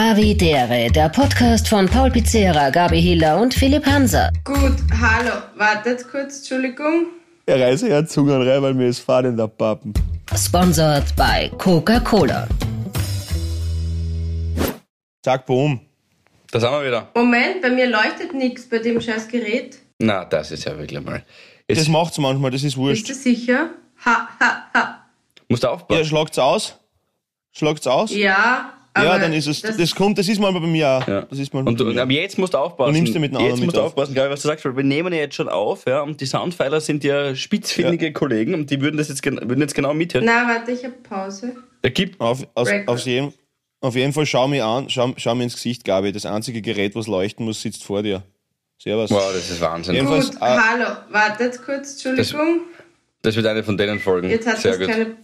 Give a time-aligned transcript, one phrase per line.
[0.00, 4.30] Havidere, der Podcast von Paul Pizzera, Gabi Hiller und Philipp Hanser.
[4.44, 7.06] Gut, hallo, wartet kurz, Entschuldigung.
[7.46, 9.94] Er reiße ja Zungen rein, weil mir ist Faden in der Pappen.
[10.36, 12.46] Sponsored by Coca-Cola.
[15.24, 15.80] Zack, boom.
[16.50, 17.08] Da sind wir wieder.
[17.14, 19.78] Moment, bei mir leuchtet nichts bei dem scheiß Gerät.
[19.98, 21.24] Na, das ist ja wirklich mal.
[21.68, 23.08] Das Jetzt macht's manchmal, das ist Bist wurscht.
[23.08, 23.70] du sicher?
[24.04, 25.06] Ha, ha, ha.
[25.48, 26.04] musst du Ja, aufpassen.
[26.04, 26.78] schlagt's aus.
[27.52, 28.10] Schlagt's aus.
[28.14, 28.74] Ja,
[29.04, 29.60] Ja, dann ist es.
[29.62, 31.06] Das, das, kommt, das ist manchmal bei mir auch.
[31.08, 31.22] Ja.
[31.22, 32.02] Das ist manchmal Und, bei mir.
[32.02, 32.92] ab jetzt musst du aufpassen.
[32.92, 33.86] Du nimmst den mit anderen Jetzt musst du auf.
[33.88, 36.26] aufpassen, Gabi, was du sagst, weil wir nehmen ja jetzt schon auf, ja, und die
[36.26, 40.24] Soundpfeiler sind ja spitzfindige Kollegen und die würden das jetzt, würden jetzt genau mithören.
[40.26, 41.56] Na, warte, ich hab Pause.
[41.82, 43.32] Da gibt, Auf, aus, auf, jeden,
[43.80, 46.12] auf jeden Fall schau mir an, schau, schau mir ins Gesicht, Gabi.
[46.12, 48.22] Das einzige Gerät, was leuchten muss, sitzt vor dir.
[48.82, 49.10] Servus.
[49.10, 49.94] wow, das ist Wahnsinn.
[49.94, 50.58] Jedenfalls- Gut, ah.
[50.70, 52.60] hallo, wartet kurz, Entschuldigung.
[53.22, 54.28] Das wird eine von denen folgen.
[54.30, 54.88] Jetzt hat Sehr es gut.
[54.88, 55.16] keine.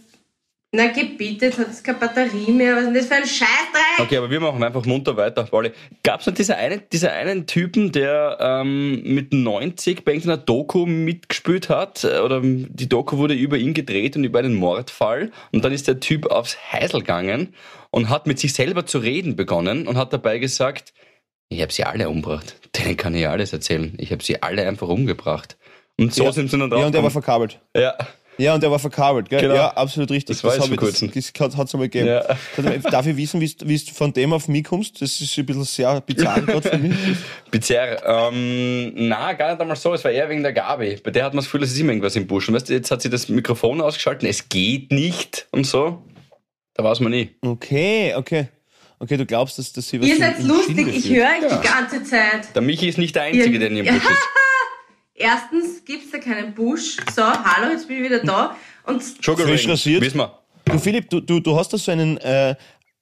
[0.75, 2.75] Na, jetzt hat es keine Batterie mehr.
[2.75, 3.99] Was ist denn das für ein Scheißdreck?
[3.99, 5.71] Okay, aber wir machen einfach munter weiter, Pauli.
[6.01, 10.87] Gab es noch diese eine, diese einen Typen, der ähm, mit 90 bei irgendeiner Doku
[10.87, 12.03] mitgespielt hat?
[12.03, 15.31] äh, Oder die Doku wurde über ihn gedreht und über einen Mordfall.
[15.51, 17.53] Und dann ist der Typ aufs Heisel gegangen
[17.91, 20.91] und hat mit sich selber zu reden begonnen und hat dabei gesagt,
[21.49, 22.55] ich habe sie alle umgebracht.
[22.75, 23.93] Denen kann ich alles erzählen.
[23.99, 25.55] Ich habe sie alle einfach umgebracht.
[25.99, 26.31] Und so Ja.
[26.31, 26.79] sind sie dann drauf.
[26.79, 27.59] Ja, und der war verkabelt.
[27.77, 27.93] ja.
[28.37, 29.41] Ja, und der war verkabelt, gell?
[29.41, 29.53] Genau.
[29.55, 30.37] Ja, absolut richtig.
[30.37, 31.11] Das war hab vor ich- das, kurzem.
[31.13, 32.07] das hat es einmal gegeben.
[32.07, 32.37] Ja.
[32.89, 35.01] Darf ich wissen, wie du von dem auf mich kommst?
[35.01, 36.95] Das ist ein bisschen sehr bizarr gerade für mich.
[37.51, 38.31] Bizarr.
[38.33, 39.93] Ähm, na, gar nicht einmal so.
[39.93, 40.97] Es war eher wegen der Gabi.
[41.03, 42.47] Bei der hat man das Gefühl, es ist immer irgendwas im Busch.
[42.49, 44.27] Und weißt du, jetzt hat sie das Mikrofon ausgeschaltet.
[44.29, 46.01] Es geht nicht und so.
[46.73, 47.29] Da weiß man nie.
[47.41, 48.47] Okay, okay.
[48.99, 52.03] Okay, du glaubst, dass, dass sie was Ihr seid lustig, ich höre euch die ganze
[52.03, 52.55] Zeit.
[52.55, 53.59] Der Michi ist nicht der Einzige, Ja.
[53.59, 54.29] der in ihrem Busch ist.
[55.15, 56.97] Erstens gibt's da keinen Busch.
[57.15, 58.55] So, hallo, jetzt bin ich wieder da.
[58.85, 60.01] Und Sugar Frisch Ring, rasiert.
[60.01, 60.39] Wissen wir.
[60.65, 62.55] Du Philipp, du, du, du hast da so einen, äh, äh,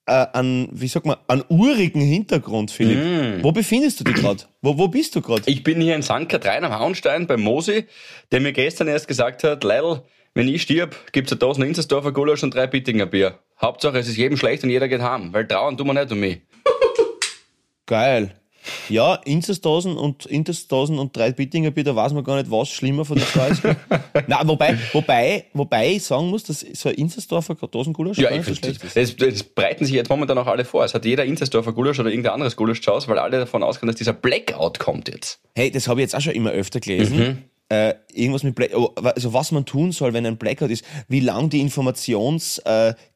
[0.05, 2.97] an, wie sag man, einen urigen Hintergrund, Philipp.
[2.97, 3.43] Mm.
[3.43, 4.43] Wo befindest du dich gerade?
[4.61, 5.43] Wo, wo bist du gerade?
[5.45, 6.27] Ich bin hier in St.
[6.27, 7.85] Katrin am Hauenstein bei Mosi,
[8.31, 10.03] der mir gestern erst gesagt hat, Leil,
[10.33, 13.39] wenn ich stirb, gibt's eine Dosen Inzersdorfer Gulasch und drei Bittinger Bier.
[13.61, 16.19] Hauptsache, es ist jedem schlecht und jeder geht heim, weil trauen tun wir nicht um
[16.19, 16.41] mich.
[17.85, 18.40] Geil.
[18.89, 23.05] Ja, Inzerstosen und Inzerstosen und drei Bittinger Bier, da weiß man gar nicht, was schlimmer
[23.05, 23.63] von den zwei ist.
[24.27, 28.65] Nein, wobei, wobei, wobei ich sagen muss, dass so ein Inzersdorfer Dosengulasch Ja, ich ist.
[28.95, 30.83] das, das breiten sich jetzt momentan auch alle vor.
[30.83, 33.87] Es hat jeder Inzersdorfer Gulasch oder irgendein anderes Gulasch zu Hause, weil alle davon ausgehen,
[33.87, 35.39] dass dieser Blackout kommt jetzt.
[35.55, 37.17] Hey, das habe ich jetzt auch schon immer öfter gelesen.
[37.17, 37.37] Mhm.
[37.69, 41.21] Äh, irgendwas mit Black, oh, also was man tun soll, wenn ein Blackout ist, wie
[41.21, 41.61] lang die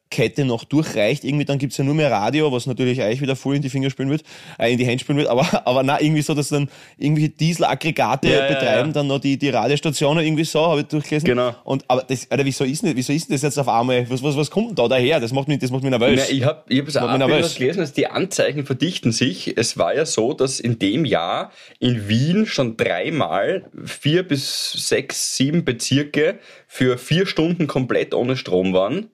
[0.06, 1.24] Informationskette noch durchreicht.
[1.24, 3.90] Irgendwie dann gibt's ja nur mehr Radio, was natürlich euch wieder voll in die Finger
[3.90, 4.22] spielen wird,
[4.58, 8.28] äh, in die Hände spielen wird, aber, aber na irgendwie so, dass dann irgendwelche Dieselaggregate
[8.28, 8.92] Ja, ja, betreiben ja.
[8.94, 11.26] dann noch die, die Radiostationen irgendwie so, habe ich durchgelesen.
[11.26, 11.54] Genau.
[11.64, 14.08] Und aber das, Alter, wieso ist denn, wieso ist denn das jetzt auf einmal?
[14.08, 15.20] Was, was, was kommt denn da daher?
[15.20, 16.20] Das macht mich, das macht mich nervös.
[16.28, 17.54] Na, ich habe ich hab es auch nervös.
[17.56, 19.56] gelesen, dass die Anzeichen verdichten sich.
[19.56, 25.36] Es war ja so, dass in dem Jahr in Wien schon dreimal vier bis sechs,
[25.36, 29.10] sieben Bezirke für vier Stunden komplett ohne Strom waren.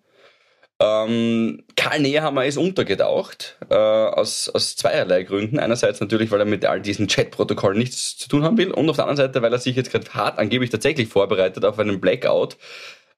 [0.83, 5.61] Ähm, Karl Nehammer ist untergetaucht, äh, aus, aus zweierlei Gründen.
[5.61, 8.97] Einerseits natürlich, weil er mit all diesen Chatprotokollen nichts zu tun haben will und auf
[8.97, 12.57] der anderen Seite, weil er sich jetzt gerade hart angeblich tatsächlich vorbereitet auf einen Blackout,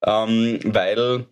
[0.04, 1.24] ähm, weil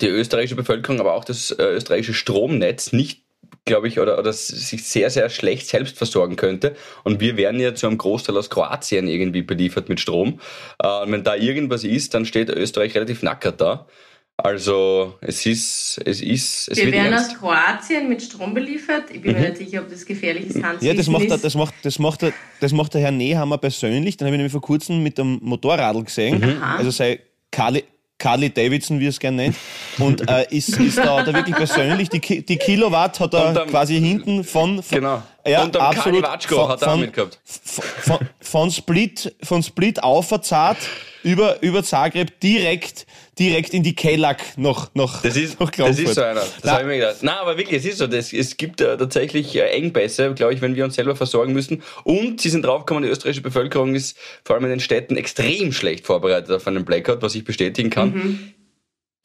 [0.00, 3.22] die österreichische Bevölkerung, aber auch das äh, österreichische Stromnetz nicht,
[3.64, 6.76] glaube ich, oder, oder sich sehr, sehr schlecht selbst versorgen könnte.
[7.02, 10.40] Und wir werden ja zu einem Großteil aus Kroatien irgendwie beliefert mit Strom.
[10.80, 13.88] Äh, wenn da irgendwas ist, dann steht Österreich relativ nackert da.
[14.36, 17.30] Also es ist, es ist, es wir wird werden ernst.
[17.30, 19.04] aus Kroatien mit Strom beliefert.
[19.12, 21.44] Ich bin mir nicht sicher, ob das gefährliches Handwissen Ja, das macht, der, ist.
[21.44, 24.16] das, macht, das, macht der, das macht der Herr Nehammer persönlich.
[24.16, 26.40] Den habe ich nämlich vor kurzem mit dem Motorradl gesehen.
[26.40, 26.62] Mhm.
[26.62, 27.20] Also sei
[27.52, 27.84] Carly,
[28.18, 29.56] Carly Davidson, wie er es gerne nennt.
[29.98, 34.00] Und äh, ist, ist da, da wirklich persönlich, die, die Kilowatt hat er Unterm- quasi
[34.00, 35.22] hinten von, von Genau.
[35.46, 36.22] Ja, Und am absolut.
[36.22, 37.38] Watschko hat er auch mitgehabt.
[37.44, 40.78] Von, von Split, von Split auferzahlt
[41.22, 43.06] über, über Zagreb direkt,
[43.38, 46.40] direkt in die Kellack noch, noch, Das ist, noch das ist so einer.
[46.40, 47.16] Das Na, ich mir gedacht.
[47.22, 48.06] Na, aber wirklich, es ist so.
[48.06, 51.82] Das, es gibt äh, tatsächlich äh, Engpässe, glaube ich, wenn wir uns selber versorgen müssen.
[52.04, 56.06] Und sie sind draufgekommen, die österreichische Bevölkerung ist vor allem in den Städten extrem schlecht
[56.06, 58.54] vorbereitet auf einen Blackout, was ich bestätigen kann.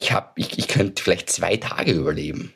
[0.00, 2.54] Ich, hab, ich, ich könnte vielleicht zwei Tage überleben.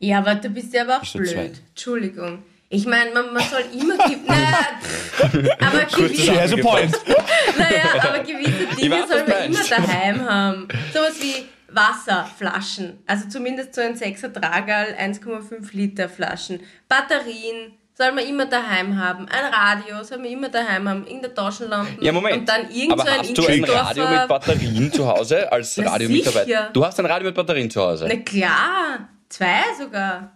[0.00, 1.28] Ja, aber du bist ja aber auch blöd.
[1.28, 1.50] zwei?
[1.70, 2.42] Entschuldigung.
[2.70, 3.96] Ich meine, man, man soll immer...
[4.08, 5.22] ge- Naja, pff,
[5.60, 6.32] aber gewisse,
[7.58, 10.68] naja, aber gewisse Dinge soll man immer daheim haben.
[10.92, 12.98] Sowas wie Wasserflaschen.
[13.06, 16.60] Also zumindest so ein 6er Tragal, 1,5 Liter Flaschen.
[16.88, 19.26] Batterien soll man immer daheim haben.
[19.28, 21.04] Ein Radio soll man immer daheim haben.
[21.06, 22.04] Irgendeine Taschenlampe.
[22.04, 22.36] Ja, Moment.
[22.38, 25.76] Und dann irgend aber so ein hast du ein Radio mit Batterien zu Hause als
[25.78, 26.46] Na, Radiomitarbeiter?
[26.46, 26.70] sicher.
[26.72, 28.06] Du hast ein Radio mit Batterien zu Hause.
[28.08, 30.32] Na klar, zwei sogar.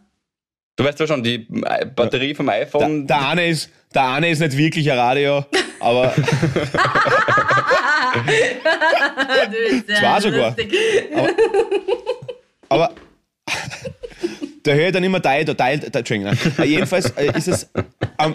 [0.76, 1.38] Du weißt ja schon, die
[1.94, 3.06] Batterie vom Der, iPhone.
[3.06, 5.44] der, eine ist, der eine ist nicht wirklich ein Radio,
[5.80, 6.14] aber
[8.14, 10.46] Du bist sehr Zwei sogar.
[10.48, 10.74] lustig.
[12.68, 12.90] Aber
[14.62, 17.70] da höre ich dann immer Teil, da Teil, da, Jedenfalls äh, ist es.
[18.18, 18.34] Ähm,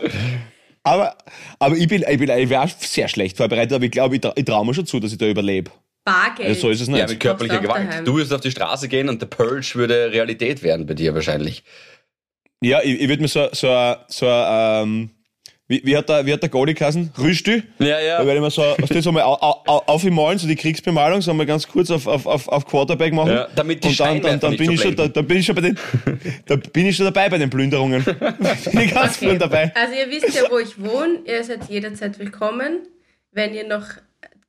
[0.84, 1.18] aber,
[1.60, 4.22] aber ich bin, ich bin ich bin auch sehr schlecht vorbereitet, aber ich glaube, ich,
[4.22, 5.72] tra ich traue mir schon zu, dass ich da überlebe.
[6.08, 6.48] Bargeld.
[6.50, 7.00] Also so ist es nicht.
[7.00, 7.88] ja, mit körperlicher Gewalt.
[7.90, 8.06] daheim.
[8.06, 11.64] Du würdest auf die Straße gehen und der Purge würde Realität werden bei dir wahrscheinlich.
[12.62, 15.10] Ja, ich, ich würde mir so, so, ein- so, ein, ähm,
[15.70, 17.12] wie, wie hat der, wie hat der Goalie geheißen?
[17.20, 17.62] Rüsti?
[17.80, 18.18] Ja, ja.
[18.20, 20.56] Da werde ich mir so, was das so mal au, au, au, aufmalen, so die
[20.56, 23.32] Kriegsbemalung, so mal ganz kurz auf, auf, auf, auf Quarterback machen.
[23.34, 25.14] Ja, damit die Und dann, dann, dann, bin so ich schon, da, blenden.
[25.14, 25.78] da bin ich schon bei den,
[26.46, 28.02] da bin ich schon dabei bei den Plünderungen.
[28.72, 29.38] bin ich ganz Okay.
[29.38, 29.72] dabei.
[29.76, 31.20] Also ihr wisst ja, wo ich wohne.
[31.26, 32.88] Ihr seid jederzeit willkommen.
[33.34, 33.86] Wenn ihr noch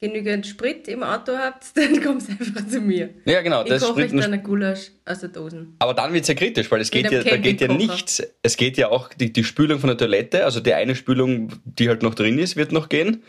[0.01, 3.11] genügend Sprit im Auto habt, dann kommt einfach zu mir.
[3.25, 3.65] Ja, genau.
[3.65, 5.77] Ich koche euch dann ein Gulasch aus der Dosen.
[5.79, 8.23] Aber dann wird's ja kritisch, weil es geht ja, da geht ja nichts.
[8.43, 11.89] Es geht ja auch die, die Spülung von der Toilette, also die eine Spülung, die
[11.89, 13.23] halt noch drin ist, wird noch gehen.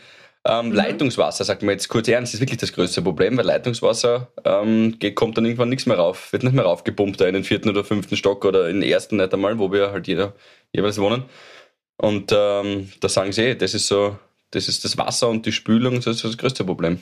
[0.44, 0.72] Ähm, Mhm.
[0.72, 5.14] Leitungswasser, sagt man jetzt kurz ernst, ist wirklich das größte Problem, weil Leitungswasser ähm, geht,
[5.14, 7.84] kommt dann irgendwann nichts mehr rauf, wird nicht mehr raufgepumpt da in den vierten oder
[7.84, 10.34] fünften Stock oder in den ersten nicht einmal, wo wir halt jeder
[10.72, 11.24] jeweils wohnen.
[11.98, 14.18] Und ähm, da sagen sie, eh, das ist so,
[14.50, 17.00] das ist das Wasser und die Spülung, das ist das größte Problem.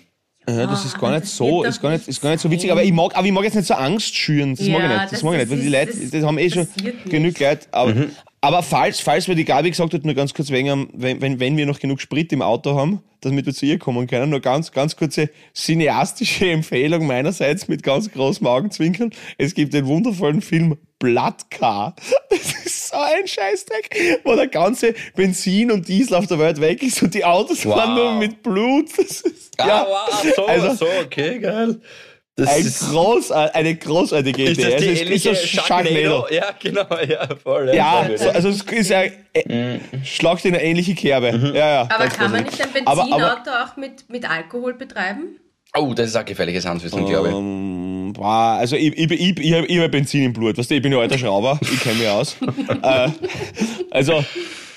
[0.48, 2.50] Ja, das Ah, ist gar aber nicht so, ist gar nicht, ist gar nicht so
[2.50, 4.82] witzig, aber ich mag, aber ich mag jetzt nicht so Angst schüren, das mag ich
[4.82, 6.68] Ja, nicht, das, das mag ich nicht, weil die Leute, das haben eh schon
[7.10, 8.10] genug Leute, aber, Mhm.
[8.40, 11.56] Aber falls, falls, weil die Gabi gesagt hat, nur ganz kurz wegen, wenn, wenn, wenn
[11.56, 14.70] wir noch genug Sprit im Auto haben, damit wir zu ihr kommen können, nur ganz,
[14.70, 19.10] ganz kurze cineastische Empfehlung meinerseits mit ganz großem Augenzwinkern.
[19.38, 21.94] Es gibt den wundervollen Film Blood Car.
[22.30, 26.82] Das ist so ein Scheißdreck, wo der ganze Benzin und Diesel auf der Welt weg
[26.82, 27.74] ist und die Autos Wow.
[27.74, 28.90] fahren nur mit Blut.
[28.96, 31.80] Das ist, ja, wow, so, also- so, okay, geil.
[32.38, 34.70] Das ein ist, groß, eine großartige ist Idee.
[34.70, 36.26] das die Also es ähnliche ist so Sharknado.
[36.26, 36.26] Sharknado?
[36.30, 37.70] Ja, genau, ja, voll.
[37.74, 41.32] Ja, so, also es ist ja, äh, schlagt in eine ähnliche Kerbe.
[41.32, 41.46] Mhm.
[41.54, 45.36] Ja, ja, Aber kann man nicht ein Aber- Benzinauto aber- auch mit, mit Alkohol betreiben?
[45.76, 47.34] Oh, das ist ein gefährliches Handwissen, glaube ich.
[47.34, 50.74] Ähm, boah, also ich, ich, ich, ich, habe ich hab Benzin im Blut, weißt du,
[50.76, 52.36] ich bin ja alter Schrauber, ich kenne mich aus.
[52.82, 53.08] äh,
[53.90, 54.24] also,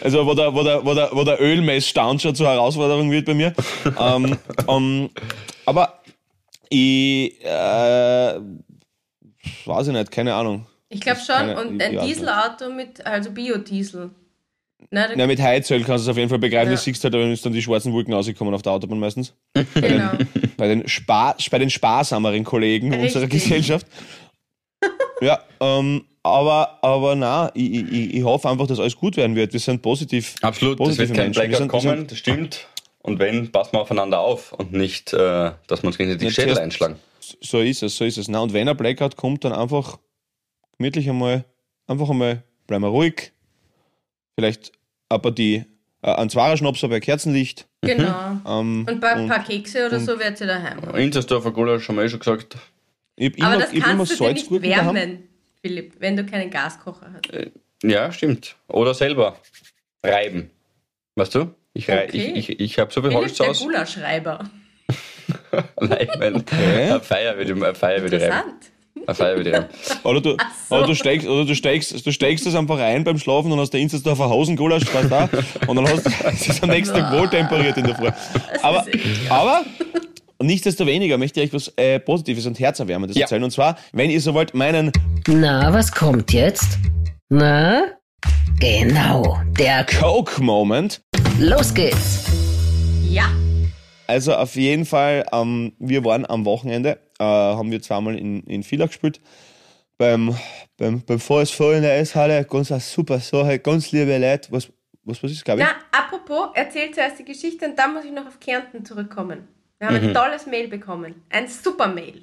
[0.03, 3.33] also wo der, wo der, wo der, wo der Ölmessstand schon zur Herausforderung wird bei
[3.35, 3.53] mir.
[3.99, 4.35] ähm,
[4.67, 5.09] ähm,
[5.65, 6.00] aber
[6.71, 8.39] ich, äh,
[9.65, 10.65] weiß ich nicht, keine Ahnung.
[10.89, 11.47] Ich glaube Das schon.
[11.49, 14.09] ja- Und ein Dieselauto mit, also Biodiesel.
[14.89, 16.71] Na, da, Ja, mit Heizöl kannst du es auf jeden Fall begreifen.
[16.71, 16.75] Ja.
[16.75, 19.33] Du siehst halt, wenn dann die schwarzen Wolken rauskommen auf der Autobahn meistens.
[19.75, 20.11] genau.
[20.57, 23.43] Bei den, Spar bei den sparsameren Kollegen unserer Richtig.
[23.43, 23.85] Gesellschaft.
[25.21, 29.53] Ja, ähm, aber, aber na, ich, ich, ich hoffe einfach, dass alles gut werden wird.
[29.53, 30.35] Wir sind positiv.
[30.41, 31.41] Absolut, positive wird kein Menschen.
[31.43, 32.67] Wir Blackout sind- kommen, das stimmt.
[33.03, 36.31] Und wenn, passen wir aufeinander auf und nicht, äh, dass wir uns gegen die Ja,
[36.31, 36.97] Schädel einschlagen.
[37.41, 38.27] So ist es, so ist es.
[38.27, 39.97] Na, und wenn ein Blackout kommt, dann einfach
[40.77, 41.45] gemütlich einmal,
[41.87, 43.31] einfach einmal, bleiben wir ruhig.
[44.35, 44.71] Vielleicht
[45.09, 45.63] ein paar die,
[46.03, 47.67] äh, ein Zwarer-Schnaps bei Kerzenlicht.
[47.81, 48.37] genau.
[48.45, 50.97] Ähm, Und ein paar, Kekse oder so wird sie daheim haben.
[50.97, 52.55] Intersdorfer Gulasch haben wir eh schon gesagt.
[53.15, 54.95] ich hab Aber immer, das ich kannst du dir nicht Salzgurken daheim.
[54.95, 55.29] wärmen,
[55.61, 57.51] Philipp, wenn du keinen Gaskocher hast.
[57.83, 58.55] Ja, stimmt.
[58.67, 59.37] Oder selber
[60.03, 60.51] reiben.
[61.15, 61.53] Weißt du?
[61.73, 62.07] Ich, Okay.
[62.11, 63.59] ich, ich, ich habe so viel Holz der aus.
[63.59, 64.39] Gulaschreiber.
[65.79, 66.55] Nein, mein, Okay.
[66.89, 68.23] eine Feier würde ich- eine Feier würde ich.
[69.07, 69.67] Eine Feier würde ich reiben.
[70.03, 70.37] Oder du,
[70.69, 70.75] so.
[70.75, 73.71] oder du steigst, oder du steigst, du steigst das einfach ein beim Schlafen und hast
[73.71, 73.79] der
[74.93, 77.95] weißt du, auch, und dann hast du, es ist am nächsten Tag wohltemperiert in der
[77.95, 78.09] Früh.
[78.61, 78.85] Aber,
[79.29, 79.61] aber,
[80.41, 83.23] nichtsdestoweniger möchte ich euch was äh, Positives und Herzerwärmendes Ja.
[83.23, 83.43] erzählen.
[83.43, 84.91] Und zwar, wenn ihr so wollt, meinen
[85.27, 86.77] Na, was kommt jetzt?
[87.29, 87.81] Na?
[88.59, 91.01] Genau, der Coke-Moment.
[91.43, 92.25] Los geht's.
[93.09, 93.23] Ja.
[94.05, 98.61] Also auf jeden Fall, ähm, wir waren am Wochenende, äh, haben wir zweimal in, in
[98.61, 99.19] Villach gespielt.
[99.97, 100.35] Beim,
[100.77, 104.51] beim, beim VSV in der Eishalle, ganz eine super Sache, ganz liebe Leute.
[104.51, 104.71] Was,
[105.03, 105.63] was, was ist, Gabi?
[105.63, 109.47] Na, apropos, erzähl zuerst die Geschichte und dann muss ich noch auf Kärnten zurückkommen.
[109.79, 111.23] Wir haben ein tolles Mail bekommen.
[111.31, 112.21] Ein super Mail.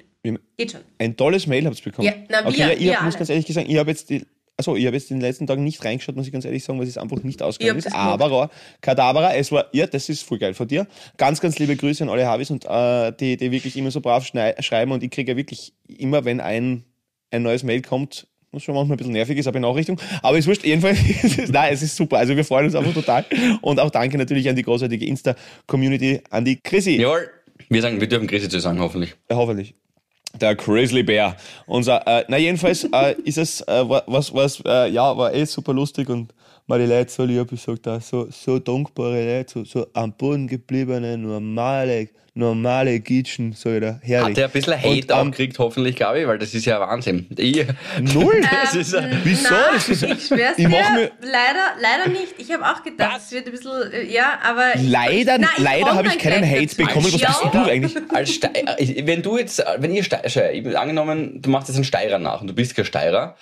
[0.57, 0.81] Geht schon.
[0.97, 2.07] Ein tolles Mail habt ihr bekommen.
[2.07, 4.09] Ja, na, okay, wir- ja, ich wir hab, muss ganz ehrlich gesagt, ich habe jetzt
[4.09, 4.25] die,
[4.59, 6.79] also ich habe jetzt in den letzten Tagen nicht reingeschaut, muss ich ganz ehrlich sagen,
[6.79, 7.95] weil es einfach nicht Ich ausgegangen ist.
[7.95, 8.49] Aber
[8.81, 10.85] Kadabra, es war, ja, das ist voll geil von dir.
[11.15, 14.25] Ganz, ganz liebe Grüße an alle Havis und äh, die, die wirklich immer so brav
[14.25, 16.83] schreiben und ich kriege ja wirklich immer, wenn ein,
[17.31, 20.01] ein neues Mail kommt, was schon manchmal ein bisschen nervig ist, eine Benachrichtigung.
[20.21, 20.99] Aber es wurscht, jedenfalls,
[21.47, 22.17] nein, es ist super.
[22.17, 23.23] Also wir freuen uns einfach total.
[23.61, 26.99] Und auch danke natürlich an die großartige Insta-Community, an die Chrissy.
[26.99, 27.29] Jawohl.
[27.69, 29.15] Wir sagen, wir dürfen Grüße zu sagen, hoffentlich.
[29.29, 29.73] Ja, hoffentlich.
[30.35, 31.35] Der Grizzly Bear.
[31.65, 35.45] Unser, äh, na jedenfalls äh, ist es, äh, wa- was, was, äh, ja, war eh
[35.45, 36.31] super lustig und
[36.69, 40.13] mir die Leute so lieb, ich sag da, so, so dankbare Leute, so, so am
[40.13, 44.29] Boden gebliebene, normale, normale Gitschen, so wieder herrlich.
[44.29, 46.65] Hat der ein bisschen Hate Und, ähm, auch gekriegt, hoffentlich, glaube ich, weil das ist
[46.65, 47.25] ja Wahnsinn.
[47.35, 47.65] Ich,
[48.01, 48.41] Null?
[48.63, 49.49] das ist ein, Wieso?
[49.73, 52.35] Das ist- ich schwör's ich dir, mach mir- leider, leider nicht.
[52.37, 53.25] Ich habe auch gedacht, Was?
[53.25, 54.71] es wird ein bisschen, äh, ja, aber...
[54.81, 56.77] Leider, Nein, ich leider habe ich dann keinen Hate dazu.
[56.77, 57.05] bekommen.
[57.13, 57.27] Was Ja.
[57.29, 57.95] bist denn du eigentlich?
[58.13, 62.19] als Steirer, wenn du jetzt, wenn ihr Steirer, ich angenommen, du machst jetzt einen Steirer
[62.19, 63.35] nach und du bist kein Steirer,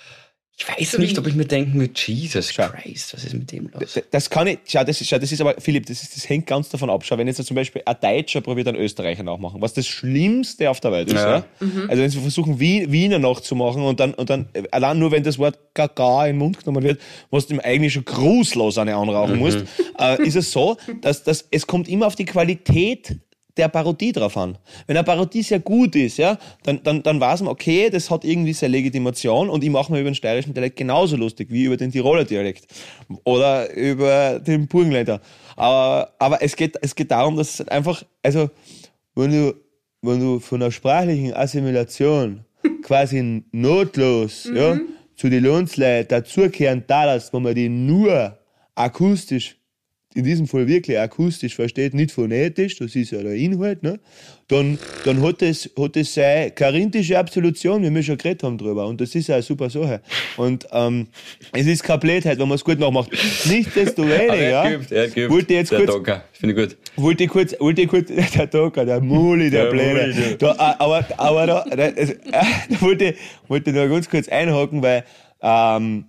[0.60, 4.00] ich weiß nicht, ob ich mir denken würde, Jesus Christ, was ist mit dem los?
[4.10, 6.48] Das kann ich, schau, das ist, schau, das ist aber, Philipp, das, ist, das hängt
[6.48, 7.04] ganz davon ab.
[7.04, 10.80] Schau, wenn jetzt zum Beispiel ein Deutscher probiert, einen Österreicher nachmachen, was das Schlimmste auf
[10.80, 11.36] der Welt ist, Ja.
[11.38, 11.44] ja?
[11.88, 15.38] Also wenn sie versuchen, Wien, Wiener nachzumachen und dann, und dann, allein nur wenn das
[15.38, 17.00] Wort Gaga in den Mund genommen wird,
[17.30, 19.64] was du ihm eigentlich schon grußlos eine anrauchen musst,
[20.00, 23.16] äh, ist es so, dass, dass es kommt immer auf die Qualität
[23.58, 24.56] der Parodie drauf an.
[24.86, 28.24] Wenn eine Parodie sehr gut ist, ja, dann, dann, dann weiß man, okay, das hat
[28.24, 31.76] irgendwie seine Legitimation und ich mache mir über den steirischen Dialekt genauso lustig wie über
[31.76, 32.66] den Tiroler Dialekt
[33.24, 35.20] oder über den Burgenländer.
[35.56, 38.48] Aber, aber es, geht, es geht darum, dass es einfach, also,
[39.14, 39.54] wenn du,
[40.02, 42.44] wenn du von einer sprachlichen Assimilation
[42.82, 44.78] quasi notlos ja,
[45.16, 48.38] zu den Lohnsleuten dazukehren da lässt, wo man die nur
[48.76, 49.57] akustisch
[50.18, 54.00] in diesem Fall wirklich akustisch versteht, nicht phonetisch, das ist ja der Inhalt, ne?
[54.48, 58.86] dann, dann hat das, hat seine charintische Absolution, wie wir schon geredet haben drüber.
[58.86, 60.00] Und das ist ja eine super Sache.
[60.38, 61.06] Und ähm,
[61.52, 63.10] es ist keine Blödheit, wenn man es gut nachmacht.
[63.44, 66.76] Nichtsdestoweniger, er er wollte ich jetzt der kurz, Docker, finde ich gut.
[66.96, 70.36] wollte ich kurz, wollte ich kurz, der Docker, der Muli, der Der Blöde.
[70.38, 72.16] Da, äh, aber, aber da, da, äh,
[72.70, 73.16] da wollte, ich-
[73.48, 75.04] wollte ich noch ganz kurz einhaken, weil,
[75.42, 76.06] ähm,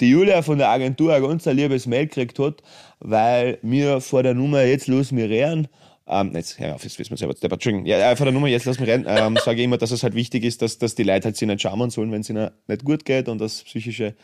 [0.00, 2.62] die Julia von der Agentur ein ganz liebes Mail gekriegt hat,
[3.00, 5.68] weil mir vor der Nummer jetzt los mir rehren,
[6.06, 8.64] ähm, jetzt, ja, das wissen wir selber, der Entschuldigung, ja, äh, vor der Nummer jetzt
[8.64, 11.02] lass mich rein, ähm, sage ich immer, dass es halt wichtig ist, dass, dass die
[11.02, 14.14] Leute halt sich nicht schauen sollen, wenn es ihnen nicht gut geht und dass psychische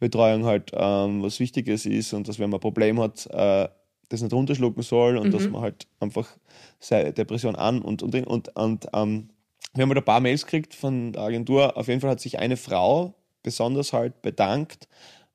[0.00, 3.68] Betreuung halt ähm, was Wichtiges ist und dass wenn man ein Problem hat, äh,
[4.08, 6.28] das nicht runterschlucken soll und dass man halt einfach
[6.78, 9.30] seine Depression an und und und, und ähm,
[9.74, 11.76] wir haben halt ein paar Mails gekriegt von der Agentur.
[11.76, 14.88] Auf jeden Fall hat sich eine Frau besonders halt bedankt,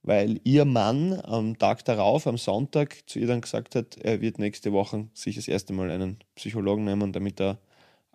[0.04, 4.40] weil ihr Mann am Tag darauf, am Sonntag, zu ihr dann gesagt hat, er wird
[4.40, 7.58] nächste Woche sich das erste Mal einen Psychologen nehmen, damit er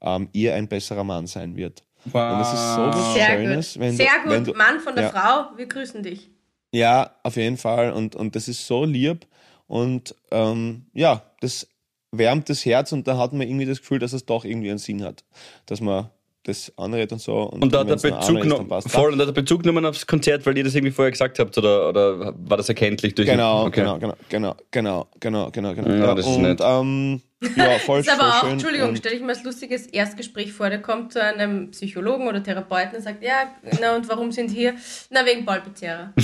[0.00, 1.84] ähm, ihr ein besserer Mann sein wird.
[2.06, 3.80] Und das ist so was Sehr Schönes, gut.
[3.82, 5.10] wenn Sehr du, gut, du, Mann von der ja.
[5.10, 6.30] Frau, wir grüßen dich.
[6.72, 7.92] ja, auf jeden Fall.
[7.92, 9.26] Und, und das ist so lieb.
[9.66, 11.66] Und ähm, ja, das
[12.12, 14.78] wärmt das Herz und da hat man irgendwie das Gefühl, dass es doch irgendwie einen
[14.78, 15.24] Sinn hat.
[15.66, 16.10] Dass man
[16.44, 17.36] das anredet und so.
[17.38, 18.92] Und da hat er einer Bezug, ist, passt's.
[18.92, 21.38] voll, und da hat er Bezug genommen aufs Konzert, weil ihr das irgendwie vorher gesagt
[21.38, 23.80] habt, oder, oder war das erkenntlich durch Genau, Okay.
[23.80, 25.88] genau, genau, genau, genau, genau, genau, genau.
[25.88, 26.60] Ja, das ist und nett.
[26.62, 27.22] ähm,
[27.56, 28.50] ja, voll, Das ist aber voll auch, schön.
[28.52, 32.42] Entschuldigung, Und- stell dich mal als lustiges Erstgespräch vor, der kommt zu einem Psychologen oder
[32.42, 34.74] Therapeuten und sagt, ja, na und warum sind hier?
[35.10, 36.12] Na, wegen Paul Pizzerra.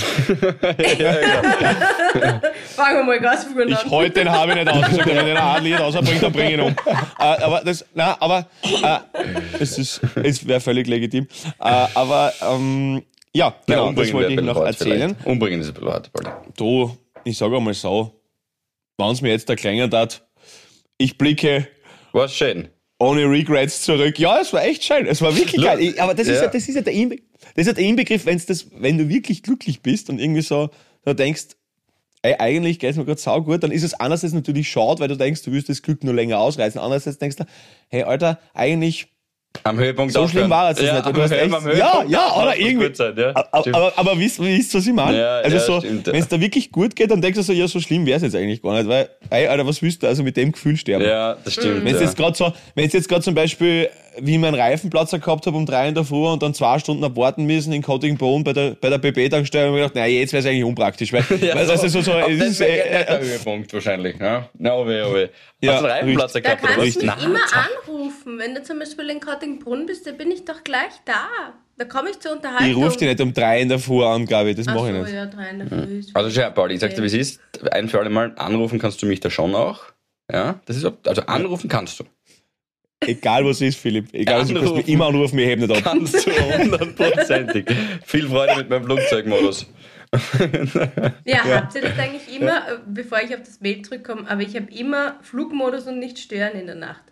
[2.74, 3.90] Fangen wir mal ganz früh Ich an.
[3.90, 6.60] heute den habe ich nicht ausgesagt, wenn er ein Lied rausbringt, dann bringe ich ihn
[6.60, 6.74] um.
[7.18, 8.98] Äh, aber das, na, aber äh,
[9.58, 11.26] es ist, es wäre völlig legitim.
[11.60, 15.10] Äh, aber ähm, ja, Ja, genau, das umbringen wollte ich ein noch erzählen.
[15.10, 15.26] vielleicht.
[15.26, 16.00] Umbringen ist ein Pauli.
[16.56, 18.20] Du, ich sage einmal so,
[18.98, 20.22] wenn es mir jetzt erklingen hat,
[21.00, 21.66] ich blicke
[22.12, 22.68] War schön.
[22.98, 24.18] ohne Regrets zurück.
[24.18, 25.06] Ja, es war echt schön.
[25.06, 25.80] Es war wirklich geil.
[25.80, 26.48] Ich, aber das ist ja.
[26.48, 27.16] das ist ja der Inbe
[27.54, 30.68] das ist ja der Inbegriff, wenn's das, wenn du wirklich glücklich bist und irgendwie so,
[31.04, 31.56] so denkst,
[32.22, 35.42] ey, eigentlich geht's mir gerade saugut, dann ist es einerseits natürlich schade, weil du denkst,
[35.42, 36.80] du willst das Glück nur länger ausreizen.
[36.80, 37.44] Andererseits denkst du,
[37.88, 39.08] hey, Alter, eigentlich
[39.62, 41.06] Am Höhepunkt so schlimm war es ja, nicht.
[41.06, 42.94] am, Du hast echt, am ja, ja, oder irgendwie.
[42.94, 43.34] sein, ja.
[43.34, 45.18] aber, aber, aber wisst, wisst was ich meine?
[45.18, 47.68] Ja, also ja, so, wenn es da wirklich gut geht, dann denkst du so, ja,
[47.68, 50.22] so schlimm wäre es jetzt eigentlich gar nicht, weil, ey, Alter, was willst du also
[50.22, 51.04] mit dem Gefühl sterben?
[51.04, 51.84] ja, das stimmt.
[51.84, 55.18] Wenn es jetzt gerade so, wenn es jetzt gerade zum Beispiel, wie ich meinen Reifenplatzer
[55.18, 58.44] gehabt habe um drei in der Früh und dann zwei Stunden abwarten müssen in Cottingbourne
[58.44, 61.12] bei der, bei der BB-Tankstelle, habe ich mir gedacht, naja, jetzt wäre es eigentlich unpraktisch,
[61.12, 63.72] weil, Ja, weil das ist so, so, es das ist, wäre äh, der äh, Höhepunkt
[63.72, 64.18] wahrscheinlich.
[64.18, 65.16] Ja, na, oh weh, oh.
[65.62, 66.64] Ja, Hast du einen Reifenplatz Da gehabt?
[66.64, 67.38] oder kannst du mich immer
[67.88, 68.38] anrufen.
[68.38, 71.28] Wenn du zum Beispiel in Kottingbrunn bist, dann bin ich doch gleich da.
[71.76, 72.68] Da komme ich zur Unterhaltung.
[72.70, 74.88] ich rufe dich nicht um drei in der Früh an, glaube ich, das Ach mache
[74.88, 75.14] so, ich nicht.
[75.14, 75.98] ja, drei in der Früh.
[75.98, 77.40] ist Also schau, Pauli, ich sag's dir, wie es ist.
[77.70, 79.84] Ein für alle Mal anrufen kannst du mich da schon auch.
[80.30, 82.04] Ja, das ist, ob- also anrufen kannst du.
[83.06, 85.74] Egal was ist, Philipp, egal was ist, du kannst mich immer anrufen, ich hebe nicht
[85.74, 85.82] ab.
[85.84, 87.64] Kannst du hundertprozentig.
[88.04, 89.66] Viel Freude mit meinem Flugzeugmodus.
[91.24, 94.54] Ja, habt ihr das eigentlich immer, äh, bevor ich auf das Mail zurückkomme, aber ich
[94.56, 97.02] habe immer Flugmodus und nicht stören in der Nacht.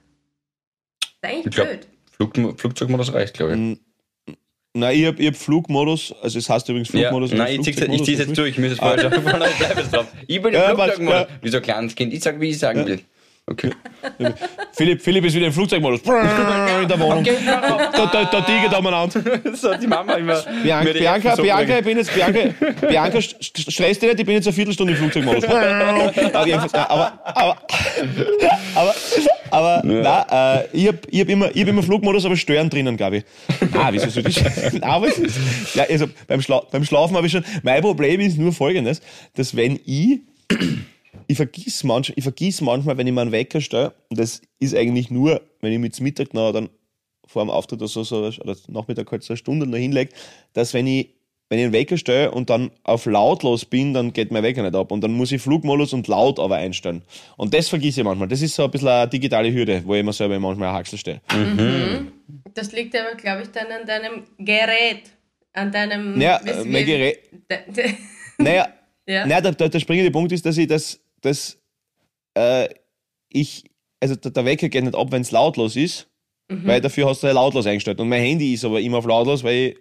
[1.01, 1.87] Das ist eigentlich Ich glaub- blöd.
[2.35, 4.35] Flug, Flugzeugmodus reicht, glaube ich.
[4.75, 7.31] Nein, ich habe ich hab Flugmodus, also es heißt übrigens Flugmodus.
[7.31, 7.37] ja.
[7.37, 8.59] und Nein, ich, ich Flugzeugmodus, zieh's jetzt durch.
[8.59, 10.07] Mir ist es vorher aber ich bleib jetzt drauf.
[10.27, 11.21] Ich bin im Ja, Flugzeugmodus.
[11.21, 11.29] ja.
[11.41, 12.13] Wie so ein kleines Kind.
[12.13, 13.01] Ich sag, wie ich sagen will.
[13.51, 13.71] Okay.
[14.73, 16.01] Philipp, Philipp ist wieder im Flugzeugmodus.
[16.83, 17.25] In der Wohnung.
[17.25, 19.21] Da, da, da tigert umeinander.
[19.55, 20.43] so hat die Mama immer.
[20.63, 22.41] Bianca, Bianca, Bianca, ich bin jetzt, Bianca,
[22.87, 25.45] Bianca, st- st- stress dich nicht, ich bin jetzt eine Viertelstunde im Flugzeugmodus.
[26.35, 27.57] aber, aber, aber,
[28.75, 28.95] aber,
[29.51, 32.97] aber, nein, äh, ich hab, ich hab immer, ich hab immer Flugmodus, aber Stören drinnen,
[32.97, 33.25] glaube ich.
[33.75, 34.43] Ah, wieso soll ich?
[34.85, 38.39] aber, es ist- ja, also, beim, Schla beim Schlafen habe ich schon, mein Problem ist
[38.39, 39.01] nur folgendes,
[39.35, 40.21] dass wenn ich,
[41.29, 44.75] ich vergiss manchmal, ich vergiss manchmal, wenn ich mir einen Wecker stelle, und das ist
[44.75, 46.69] eigentlich nur, wenn ich mit Mittag noch dann
[47.27, 50.11] vor dem Auftritt oder so, so oder Nachmittag halt so eine Stunde noch hinlege,
[50.55, 51.11] dass wenn ich,
[51.51, 54.75] wenn ich einen Wecker stelle und dann auf lautlos bin, dann geht mein Wecker nicht
[54.75, 54.91] ab.
[54.93, 57.03] Und dann muss ich Flugmodus und laut aber einstellen.
[57.37, 58.29] Und das vergesse ich manchmal.
[58.29, 60.99] Das ist so ein bisschen eine digitale Hürde, wo ich mir selber manchmal ein Haxel
[60.99, 61.21] stehe.
[62.55, 65.03] Das liegt aber, glaube ich, dann an deinem Gerät.
[65.53, 66.21] An deinem.
[66.21, 67.19] Ja, äh, mein Gerät-
[68.39, 68.69] Naja,
[69.07, 69.27] ja.
[69.27, 71.59] naja der, der, der springende Punkt ist, dass ich das, das
[72.35, 72.69] äh,
[73.29, 73.65] ich,
[74.01, 76.09] also der, der Wecker geht nicht ab, wenn es lautlos ist,
[76.49, 78.01] weil dafür hast du ja lautlos eingestellt.
[78.01, 79.79] Und mein Handy ist aber immer auf lautlos, weil ich,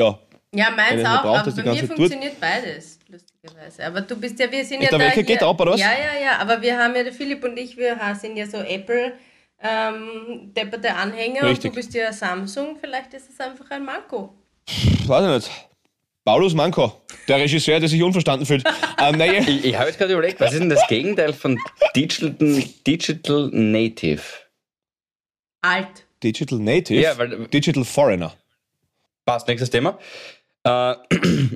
[0.00, 0.18] ja,
[0.54, 3.86] ja, meins auch, braucht, aber dass bei mir funktioniert beides, lustigerweise.
[3.86, 5.80] Aber du bist ja, wir sind ja Der da Wecker hier, geht ab, oder was?
[5.80, 8.58] Ja, ja, ja, aber wir haben ja, der Philipp und ich, wir sind ja so
[8.58, 9.14] Apple
[9.60, 11.70] ähm, depperte Anhänger Richtig.
[11.70, 14.34] und du bist ja Samsung, vielleicht ist es einfach ein Manko.
[15.06, 15.68] weiß ich nicht.
[16.24, 18.64] Paulus Manko, der Regisseur, der sich unverstanden fühlt.
[18.98, 21.58] ähm, naja, Ich, ich habe jetzt gerade überlegt, was ist denn das Gegenteil von
[21.96, 24.22] Digital, Digital Native?
[25.62, 26.06] Alt.
[26.22, 28.34] Digital Native, Ja, weil- Digital Foreigner.
[29.24, 29.98] Passt, nächstes Thema.
[30.64, 30.94] Äh,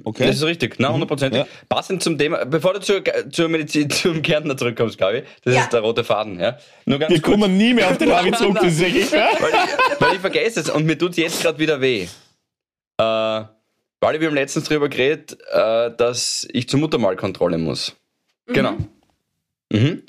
[0.05, 0.27] Okay.
[0.27, 1.41] Das ist richtig, na, hundertprozentig.
[1.41, 1.47] Ja.
[1.69, 5.63] Passend zum Thema, bevor du zur, zur Medizin, zum Kärntner zurückkommst, glaube ich, das Ja.
[5.63, 6.59] ist der rote Faden, ja.
[6.85, 9.29] Nur ganz Wir kurz, kommen nie mehr auf den Harvey zurück, das ist echt, ja?
[9.41, 12.07] weil, ich, weil ich vergesse es und mir tut jetzt gerade wieder weh.
[13.01, 13.43] Äh,
[14.01, 17.97] weil wir haben letztens darüber geredet, äh, dass ich zur Muttermalkontrolle muss.
[18.47, 18.77] Genau.
[19.71, 20.03] Mhm.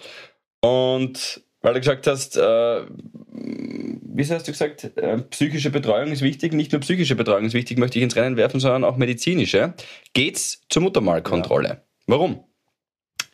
[0.62, 6.54] Und weil du gesagt hast, äh, wie hast du gesagt, äh, psychische Betreuung ist wichtig,
[6.54, 9.74] nicht nur psychische Betreuung ist wichtig, möchte ich ins Rennen werfen, sondern auch medizinische.
[10.14, 11.84] Geht's zur Muttermalkontrolle.
[12.06, 12.44] Warum?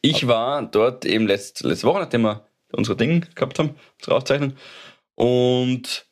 [0.01, 4.53] Ich war dort eben letzt, letzte Woche, nachdem wir unsere Dinge gehabt haben, unsere Aufzeichnung,
[5.15, 6.05] und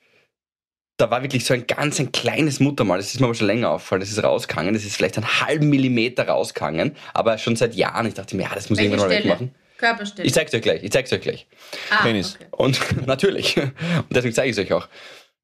[1.02, 2.98] da war wirklich so ein ganz ein kleines Muttermal.
[3.00, 4.02] Das ist mir aber schon länger aufgefallen.
[4.02, 4.74] Das ist rausgegangen.
[4.74, 8.06] Das ist vielleicht einen halben Millimeter rausgegangen, aber schon seit Jahren.
[8.06, 9.56] Ich dachte mir, ja, das muss ich irgendwann mal wegmachen.
[9.78, 10.28] Körperstelle.
[10.28, 10.84] Ich zeig's euch gleich.
[10.84, 11.48] Ich zeig's euch gleich.
[11.90, 12.36] ah, Penis.
[12.36, 12.46] Okay.
[12.52, 13.58] Und natürlich.
[13.58, 13.74] Und
[14.12, 14.88] deswegen zeige ich es euch auch.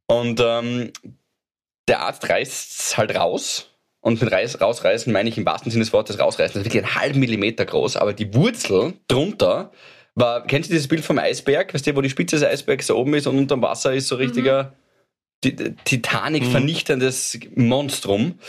[0.06, 0.92] Und ähm,
[1.88, 3.70] der Arzt reißt halt raus.
[4.00, 6.54] Und mit Reiß, rausreißen meine ich im wahrsten Sinne des Wortes rausreißen.
[6.54, 9.72] Das ist wirklich einen halben Millimeter groß, aber die Wurzel drunter
[10.16, 11.74] war, kennst du dieses Bild vom Eisberg?
[11.74, 14.16] Weißt du, wo die Spitze des Eisbergs so oben ist und unterm Wasser ist so
[14.16, 14.87] richtiger Ti-
[15.42, 18.40] Titanic vernichtendes Monstrum.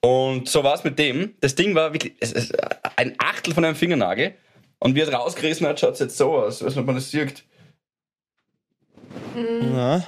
[0.00, 1.34] Und so war es mit dem.
[1.40, 2.52] Das Ding war wirklich es, es,
[2.96, 4.34] ein Achtel von einem Fingernagel.
[4.78, 7.10] Und wie er es rausgerissen hat, schaut es jetzt so aus, als ob man das
[7.10, 7.44] sieht.
[9.34, 10.06] Ja.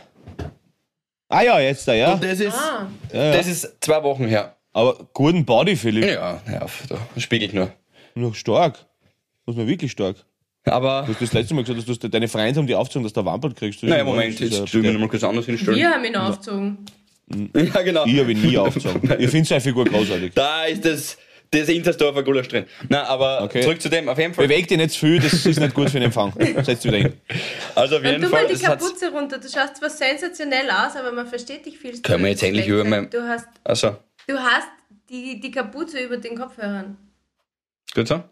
[1.29, 2.14] Ah ja, jetzt da, ja.
[2.14, 3.33] Und das ist, Ah, ja, ja.
[3.33, 4.57] das ist zwei Wochen her.
[4.73, 6.05] Aber guten Body, Philipp.
[6.05, 7.73] Ja, ja, da spiegelt nur.
[8.14, 8.87] Noch stark.
[9.46, 10.16] Muss man wirklich stark.
[10.64, 13.12] Aber, Du hast das letzte Mal gesagt, dass du deine Freunde haben die aufgezogen, dass
[13.14, 13.83] du Wampel kriegst.
[13.83, 15.79] naja, Moment, jetzt tun wir nochmal kurz anders hinstellen.
[15.79, 16.79] wir haben ihn aufgezogen.
[17.55, 18.05] Ja, genau.
[18.07, 19.01] Ich habe ihn nie aufgezogen.
[19.18, 20.33] Ich finde seine Figur großartig.
[20.35, 21.16] Da ist das,
[21.53, 22.66] das Intersdorfer Gulasch drin.
[22.88, 23.62] Na, aber Okay.
[23.62, 24.46] zurück zu dem, auf jeden Fall.
[24.49, 26.33] Beweg dich nicht zu viel, das ist nicht gut für den Empfang.
[26.64, 27.12] Setz dich wieder hin.
[27.75, 29.38] Also auf jeden mal Fall, die es hat's- Kapuze runter.
[29.38, 32.81] Du schaust zwar sensationell aus, aber man versteht dich viel Können wir jetzt endlich über
[32.85, 33.01] schlechter.
[33.01, 33.96] mein- Du hast, Also,
[34.27, 34.68] du hast
[35.09, 36.96] die, die Kapuze über den Kopfhörern.
[37.94, 38.23] gut so.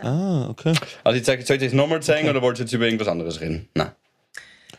[0.00, 0.04] Auch.
[0.04, 0.72] Ah, okay.
[1.04, 3.40] Also ich zeig, soll ich das nochmal zeigen oder wollt ihr jetzt über irgendwas anderes
[3.40, 3.68] reden?
[3.74, 3.90] Nein.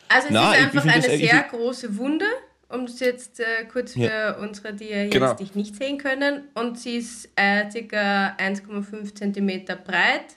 [0.08, 2.26] Also es Na, ist ich- einfach ich eine ich sehr große Wunde,
[2.70, 4.38] um es jetzt äh, kurz für Ja.
[4.38, 5.34] unsere, die jetzt Genau.
[5.34, 6.50] dich nicht sehen können.
[6.54, 8.36] Und sie ist äh, ca.
[8.38, 10.36] 1,5 cm breit.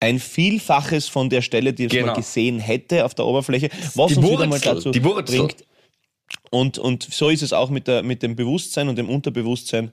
[0.00, 2.06] Ein Vielfaches von der Stelle, die es Genau.
[2.06, 5.38] man gesehen hätte auf der Oberfläche, was Die uns wieder mal Wurzel, dazu die Wurzel.
[5.38, 5.64] bringt.
[6.50, 9.92] Und, und so ist es auch mit, der, mit dem Bewusstsein und dem Unterbewusstsein.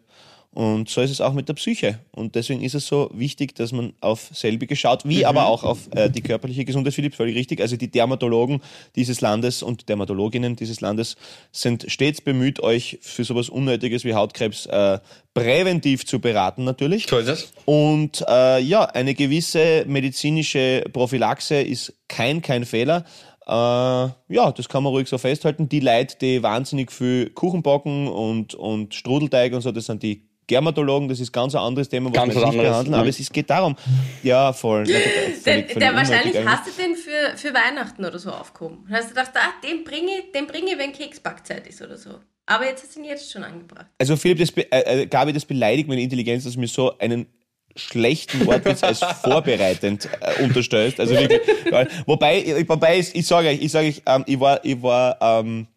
[0.52, 2.00] Und so ist es auch mit der Psyche.
[2.12, 5.88] Und deswegen ist es so wichtig, dass man auf selbige schaut, wie aber auch auf
[5.92, 6.96] äh, die körperliche Gesundheit.
[6.96, 7.62] Philipp, völlig richtig.
[7.62, 8.62] Also die Dermatologen
[8.96, 11.18] dieses Landes und Dermatologinnen dieses Landes
[11.52, 14.98] sind stets bemüht, euch für sowas Unnötiges wie Hautkrebs äh,
[15.36, 17.08] präventiv zu beraten, natürlich.
[17.08, 17.54] So ist es.
[17.66, 23.06] Und äh, ja, eine gewisse medizinische Prophylaxe ist kein, kein Fehler.
[23.46, 25.70] Äh, ja, das kann man ruhig so festhalten.
[25.70, 30.29] Die Leute, die wahnsinnig viel Kuchen backen und, und Strudelteig und so, das sind die
[30.50, 32.94] Dermatologen, das ist ganz ein anderes Thema, was Ganz wir nicht anderes, behandeln.
[32.96, 33.76] Aber es ist, geht darum,
[34.24, 34.88] ja, voll.
[34.90, 38.32] Ja, total- Den, völlig- völlig der wahrscheinlich hast du den für, für Weihnachten oder so
[38.32, 38.80] aufgehoben.
[38.88, 41.98] Und hast du gedacht, ah, den bringe ich, den bringe ich, wenn Keksbackzeit ist oder
[41.98, 42.12] so.
[42.46, 43.86] Aber jetzt hast du ihn jetzt schon angebracht.
[44.00, 47.28] Also Philipp, das, äh, äh, Gabi, das beleidigt meine Intelligenz, dass du mir so einen
[47.76, 51.00] schlechten Wortwitz als vorbereitend äh, unterstellst.
[51.00, 51.40] Also wirklich.
[51.70, 55.18] weil- Wobei, wobei ich, ich sage euch, ich sage euch, ähm, ich war, ich war,
[55.22, 55.68] ähm,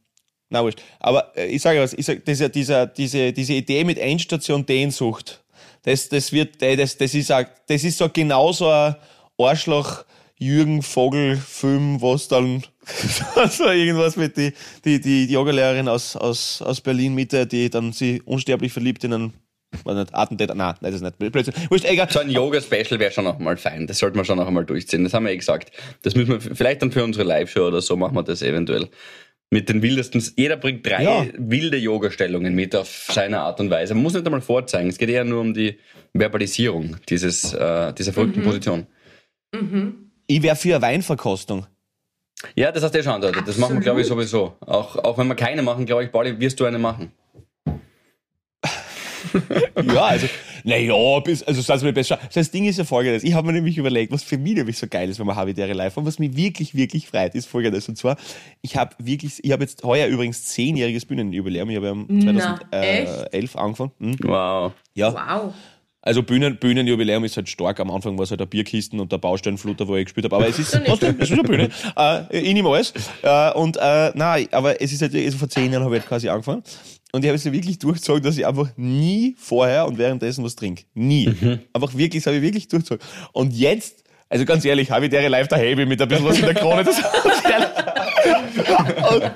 [0.53, 0.81] na wurscht.
[1.01, 5.43] Aber äh, ich sage was, ich sag, dieser, dieser, diese, diese Idee mit Endstation Dehnsucht,
[5.83, 8.95] das, das wird, äh, das, das ist, auch, das ist so genauso ein
[9.39, 10.05] Arschloch
[10.39, 12.63] Jürgen Vogel Film, was dann
[13.51, 14.53] so irgendwas mit die,
[14.85, 19.33] die, die Yogalehrerin aus, aus, aus Berlin Mitte, die dann sie unsterblich verliebt in einen,
[19.85, 21.55] war nicht, Attentäter, nein, nein, das ist nicht, Blödsinn.
[22.13, 23.87] So ein Yoga-Special wäre schon noch mal fein.
[23.87, 25.05] Das sollte man schon noch einmal durchziehen.
[25.05, 25.71] Das haben wir eh gesagt.
[26.03, 28.91] Das müssen wir vielleicht dann für unsere Live-Show oder so machen wir das eventuell.
[29.53, 31.27] Mit den wildesten, jeder bringt drei Ja.
[31.37, 33.93] wilde Yoga-Stellungen mit auf seine Art und Weise.
[33.93, 34.89] Man muss nicht einmal vorzeigen.
[34.89, 35.79] Es geht eher nur um die
[36.15, 38.87] Verbalisierung dieses, äh, dieser verrückten Position.
[40.27, 41.67] Ich wäre für eine Weinverkostung.
[42.55, 43.47] Ja, das hast du ja schon andeutet.
[43.47, 44.57] Das machen wir, glaube ich, sowieso.
[44.61, 47.13] Auch, auch wenn wir keine machen, glaube ich, Pauli, wirst du eine machen.
[49.95, 50.27] Ja, also,
[50.65, 52.19] naja, bis, also sagen wir besser.
[52.35, 53.25] Das Ding ist ja folgendes.
[53.25, 55.73] Ich habe mir nämlich überlegt, was für mich nämlich so geil ist, wenn wir Habitäre
[55.73, 57.89] live haben, was mich wirklich, wirklich freut, ist folgendes.
[57.89, 58.17] Und zwar,
[58.61, 61.69] ich habe wirklich, ich habe jetzt heuer übrigens zehnjähriges Bühnenjubiläum.
[61.71, 63.93] Ich habe ja Na, 2011 angefangen.
[63.99, 64.17] Hm.
[64.23, 64.73] Wow.
[64.95, 65.55] Ja, Wow.
[66.01, 67.81] also Bühnen, Bühnenjubiläum ist halt stark.
[67.81, 70.37] Am Anfang war es halt der Bierkisten und der Baustellenfluter, wo ich gespielt habe.
[70.37, 71.71] Aber es ist trotzdem, es ist eine Bühne.
[71.97, 72.93] Äh, ich nehme alles.
[73.23, 76.09] Äh, und äh, nein, aber es ist halt, also vor zehn Jahren habe ich halt
[76.09, 76.63] quasi angefangen.
[77.15, 80.57] Und ich habe es ja wirklich durchgezogen, dass ich einfach nie vorher und währenddessen was
[80.57, 80.85] trinke.
[80.95, 81.27] Nie.
[81.75, 83.07] Einfach wirklich, das habe ich wirklich durchgezogen.
[83.33, 86.47] Und jetzt, also ganz ehrlich, habe ich der live daheim mit ein bisschen was in
[86.47, 86.85] der Krone.
[86.85, 86.97] Das
[89.11, 89.31] und,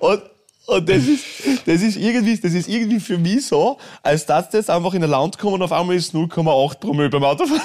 [0.00, 0.22] und,
[0.68, 1.24] und das ist,
[1.66, 5.10] das ist irgendwie, das ist irgendwie für mich so, als dass das einfach in der
[5.10, 7.60] Land kommen und auf einmal ist 0,8 Promille beim Autofahren.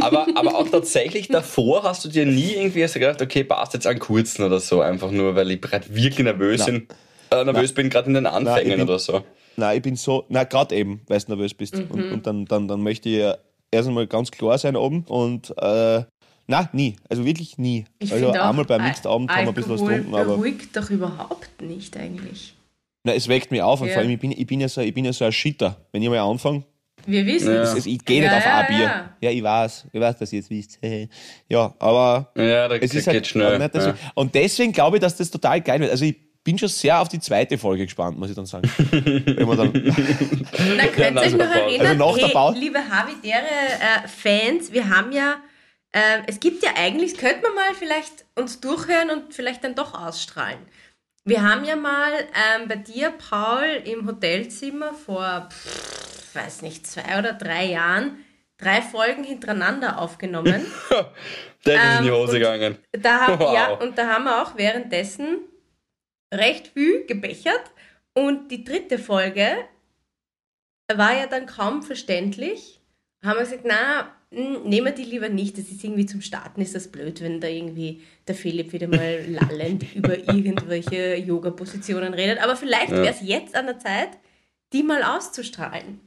[0.00, 3.98] Aber, aber auch tatsächlich davor hast du dir nie irgendwie gedacht, okay, passt jetzt einen
[3.98, 6.86] kurzen oder so, einfach nur, weil ich gerade wirklich nervös, Nein.
[7.30, 9.22] Äh, nervös bin, gerade in den Anfängen ich bin- oder so.
[9.56, 11.74] Nein, ich bin so, na gerade eben, weil du nervös bist.
[11.74, 13.36] Und, und dann, dann, dann möchte ich ja
[13.70, 16.02] erst einmal ganz klar sein oben und äh,
[16.46, 17.84] na nie, also wirklich nie.
[17.98, 20.76] Ich also finde auch, einmal beim Mixed-Abend haben wir ein bisschen was getrunken, aber beruhigt
[20.76, 22.54] doch überhaupt nicht eigentlich.
[23.04, 23.94] na, es weckt mich auf und Ja.
[23.94, 25.76] vor allem, ich bin, ich bin ja so, ich bin ja so ein Shitter.
[25.92, 26.64] Wenn ich mal anfange,
[27.06, 27.62] Wir wissen Ja.
[27.62, 27.86] es.
[27.86, 28.78] ich gehe Ja, nicht auf ja, ein Bier.
[28.86, 29.10] ja.
[29.20, 29.30] Ja.
[29.30, 30.78] ich weiß, ich weiß, dass ihr jetzt wisst.
[31.48, 33.70] Ja, aber Ja, da es geht ist halt schnell.
[34.14, 35.90] Und deswegen glaube ich, dass das total geil wird.
[35.92, 38.70] Also ich bin schon sehr auf die zweite Folge gespannt, muss ich dann sagen.
[38.90, 39.72] Wenn wir dann,
[40.76, 45.36] Na, könnt ihr euch der noch erinnern, Also der hey, liebe Habitäre-Fans, wir haben ja,
[45.92, 49.74] äh, es gibt ja eigentlich, das könnte man mal vielleicht uns durchhören und vielleicht dann
[49.74, 50.58] doch ausstrahlen.
[51.24, 57.18] Wir haben ja mal ähm, bei dir, Paul, im Hotelzimmer vor, pff, weiß nicht, zwei
[57.18, 58.24] oder drei Jahren
[58.56, 60.66] drei Folgen hintereinander aufgenommen.
[61.62, 62.78] Das ist in die Ähm, Hose gegangen.
[62.92, 63.54] Da haben, Wow.
[63.54, 65.40] Ja, und da haben wir auch währenddessen
[66.32, 67.62] recht viel gebechert.
[68.14, 69.46] Und die dritte Folge
[70.92, 72.80] war ja dann kaum verständlich.
[73.24, 75.56] Haben wir gesagt, na, mh, nehmen wir die lieber nicht.
[75.58, 79.24] Das ist irgendwie zum Starten ist das blöd, wenn da irgendwie der Philipp wieder mal
[79.28, 82.38] lallend über irgendwelche Yoga-Positionen redet.
[82.42, 84.10] Aber vielleicht wäre es jetzt an der Zeit,
[84.72, 86.00] die mal auszustrahlen.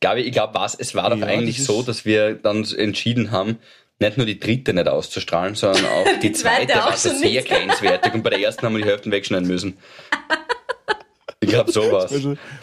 [0.00, 3.58] Gabi, ich glaube, was, es war doch Ja, eigentlich so, dass wir dann entschieden haben,
[4.00, 7.08] nicht nur die dritte nicht auszustrahlen, sondern auch die, Die zweite zweite auch war so
[7.10, 7.48] schon sehr nicht.
[7.48, 9.76] grenzwertig und bei der ersten haben wir die Hälfte wegschneiden müssen.
[11.42, 12.12] Ich glaube sowas.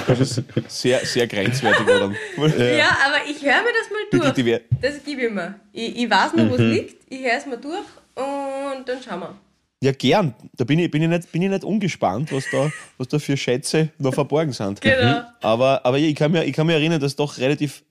[0.07, 1.85] das ist sehr, sehr grenzwertig.
[1.87, 2.15] Dann.
[2.59, 4.33] Ja, aber ich höre mir das mal durch.
[4.33, 5.55] die wär- Das gebe ich mir.
[5.73, 7.11] Ich, ich weiß noch, wo es liegt.
[7.11, 9.35] Ich höre es mir durch und dann schauen wir.
[9.81, 10.33] Ja, gern.
[10.55, 13.35] Da bin ich, bin ich, nicht, bin ich nicht ungespannt, was da, was da für
[13.37, 14.79] Schätze noch verborgen sind.
[14.81, 15.21] Genau.
[15.41, 17.83] Aber, aber ich, kann mir, ich kann mir erinnern, dass doch relativ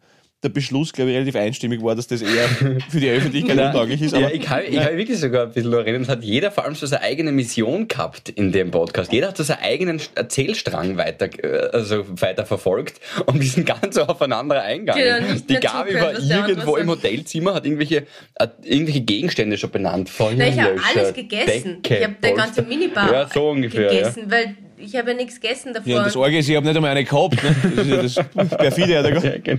[0.43, 2.47] der Beschluss, glaube ich, relativ einstimmig war, dass das eher
[2.91, 4.13] für die Öffentlichkeit untauglich ist.
[4.13, 6.75] Ja, Aber ich kann, ich wirklich sogar ein bisschen erinnern, es hat jeder vor allem
[6.75, 9.13] so seine eigene Mission gehabt in dem Podcast.
[9.13, 13.95] Jeder hat so seinen eigenen Erzählstrang weiter, äh, also weiter verfolgt und wir sind ganz
[13.97, 15.03] so aufeinander eingegangen.
[15.27, 16.13] Genau, Die mehr Gabi war
[16.47, 16.89] irgendwo im.
[16.91, 18.07] Hotelzimmer, hat irgendwelche,
[18.39, 20.11] hat irgendwelche Gegenstände schon benannt.
[20.19, 21.83] Na, ich habe alles gegessen.
[21.83, 22.63] Decke, ich habe der ganze.
[22.63, 23.93] Minibar Ja, so ungefähr.
[23.93, 23.99] Ja.
[24.01, 25.91] gegessen, weil ich habe ja nichts gegessen davor.
[25.93, 27.43] ja, das Orgel ist, ich habe nicht einmal eine gehabt.
[27.43, 27.57] Ne?
[27.77, 28.93] Das ist ja das perfide.
[28.93, 29.57] Ja, da- Ja,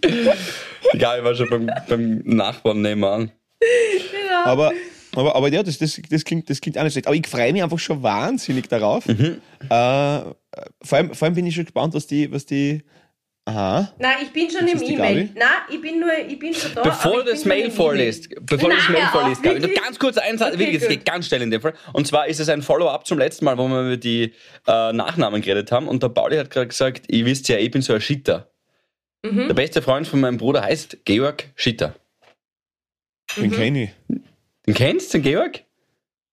[0.00, 0.32] genau.
[0.92, 3.32] Die Gabi war schon beim, beim Nachbarn nebenan.
[4.44, 4.72] Aber,
[5.14, 7.06] aber, aber ja, das, das, das, klingt, das klingt auch nicht schlecht.
[7.06, 9.06] Aber ich freue mich einfach schon wahnsinnig darauf.
[9.06, 9.40] Mhm.
[9.60, 10.36] Äh, vor,
[10.92, 12.82] allem, vor allem bin ich schon gespannt, was die, was die.
[13.44, 13.94] Aha.
[13.98, 15.30] Nein, ich bin schon Ist im E-Mail.
[15.34, 16.82] Nein, ich bin nur, ich bin schon da.
[16.82, 20.18] Bevor du ich das Mail vorliest, bevor du das Mail vorliest, Gabi, nur ganz kurz
[20.18, 20.90] eins, Okay, wirklich, das gut.
[20.90, 21.72] geht ganz schnell in dem Fall.
[21.94, 24.34] Und zwar ist es ein Follow-up zum letzten Mal, wo wir über die
[24.66, 25.88] äh, Nachnamen geredet haben.
[25.88, 28.50] Und der Pauli hat gerade gesagt, ihr wisst ja, ich bin so ein Schitter.
[29.24, 29.48] Mhm.
[29.48, 31.94] Der beste Freund von meinem Bruder heißt Georg Schitter.
[33.36, 33.42] Mhm.
[33.42, 33.90] Den kenne ich.
[34.66, 35.64] Den kennst du, den Georg?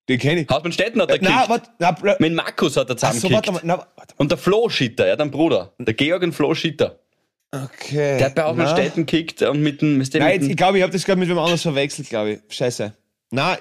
[0.07, 0.49] Den kenne ich.
[0.49, 1.49] Hausmann Stetten hat er Na, gekickt.
[1.49, 1.69] warte.
[1.79, 3.65] Na, bl- Mit Markus hat er Ach so, zusammengekickt.
[3.67, 4.13] warte warte.
[4.17, 5.73] und der Flo Schitter, ja, dein Bruder.
[5.79, 6.99] Der Georg und Flo Schitter.
[7.51, 8.17] Okay.
[8.17, 8.47] Der hat bei Na.
[8.49, 9.97] Auslandstädten kickt und mit dem.
[9.97, 12.33] Mit dem Nein, jetzt, ich glaube, ich habe das gerade mit wem anders verwechselt, glaube
[12.33, 12.55] ich.
[12.55, 12.93] Scheiße.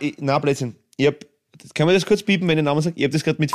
[0.01, 0.75] Ich, na, Blödsinn.
[0.97, 1.15] Ich hab,
[1.75, 2.97] kann man das kurz piepen, wenn ich den Namen sage?
[2.97, 3.53] Ich habe das gerade mit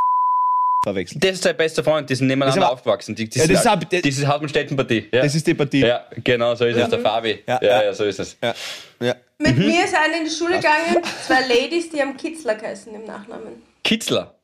[0.83, 1.23] verwechselt.
[1.23, 3.15] das ist sein bester Freund, die sind nebeneinander Das ist aber- aufgewachsen.
[3.15, 3.83] Die, die Ja, sind das ist alt.
[3.83, 5.09] ab- das- Diese Hausmannstädten-Partie.
[5.11, 5.21] Ja.
[5.23, 5.79] Das ist die Partie.
[5.81, 7.39] ja, genau, so ist es, der Fabi.
[7.47, 7.93] Ja, Ja, ja, ja.
[7.93, 8.37] so ist es.
[8.41, 8.53] Ja.
[8.99, 9.15] ja.
[9.37, 13.05] Mit mir ist eine in die Schule gegangen, zwei Ladies, die am Kitzler geheißen im
[13.05, 13.61] Nachnamen.
[13.83, 14.35] Kitzler.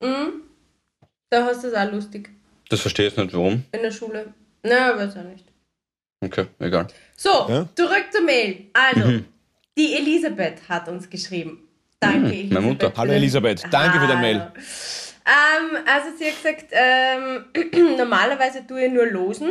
[0.00, 2.28] Da hast du es auch lustig.
[2.68, 3.64] Das verstehe ich nicht, warum.
[3.72, 4.32] In der Schule.
[4.62, 5.44] Na, weiß auch nicht.
[6.22, 6.86] Okay, egal.
[7.16, 7.68] So, Ja?
[7.74, 8.66] zurück zur Mail.
[8.72, 9.24] Also, Mhm.
[9.76, 11.68] die Elisabeth hat uns geschrieben.
[12.00, 12.52] Danke, Elisabeth.
[12.52, 12.92] meine Mutter.
[12.96, 14.52] Hallo Elisabeth, danke für deine Mail.
[15.26, 19.50] Ähm, also sie hat gesagt, ähm, normalerweise tue ich nur losen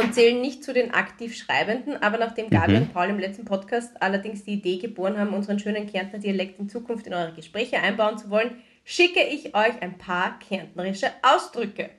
[0.00, 4.00] und zählen nicht zu den aktiv Schreibenden, aber nachdem Gabi und Paul im letzten Podcast
[4.02, 8.18] allerdings die Idee geboren haben, unseren schönen Kärntner Dialekt in Zukunft in eure Gespräche einbauen
[8.18, 11.90] zu wollen, schicke ich euch ein paar kärntnerische Ausdrücke.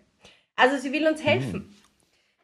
[0.56, 1.74] Also sie will uns helfen.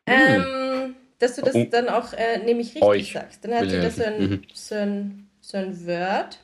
[0.06, 1.64] Ähm, dass du das Oh.
[1.70, 3.44] dann auch äh, nämlich richtig Euch sagst.
[3.44, 4.20] Dann hat sie da so ein.
[4.20, 4.42] Mhm.
[4.54, 6.40] so ein, so ein Word.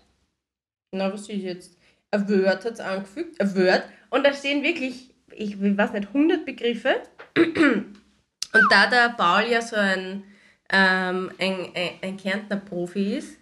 [0.92, 1.78] Na, was ich jetzt?
[2.12, 3.40] Ein Word hat es angefügt.
[3.42, 3.84] Ein Word.
[4.10, 6.96] Und da stehen wirklich, ich weiß nicht, 100 Begriffe.
[7.38, 10.24] Und da der Paul ja so ein,
[10.72, 13.38] ähm, ein, ein, ein Kärntner Profi ist,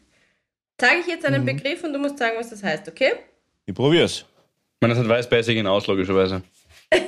[0.82, 1.36] sage ich jetzt Mhm.
[1.36, 3.12] einen Begriff und du musst sagen, was das heißt, okay?
[3.66, 4.20] Ich probier's.
[4.22, 4.26] Ich
[4.82, 6.42] meine, das hat Weißbeißig hinaus, logischerweise.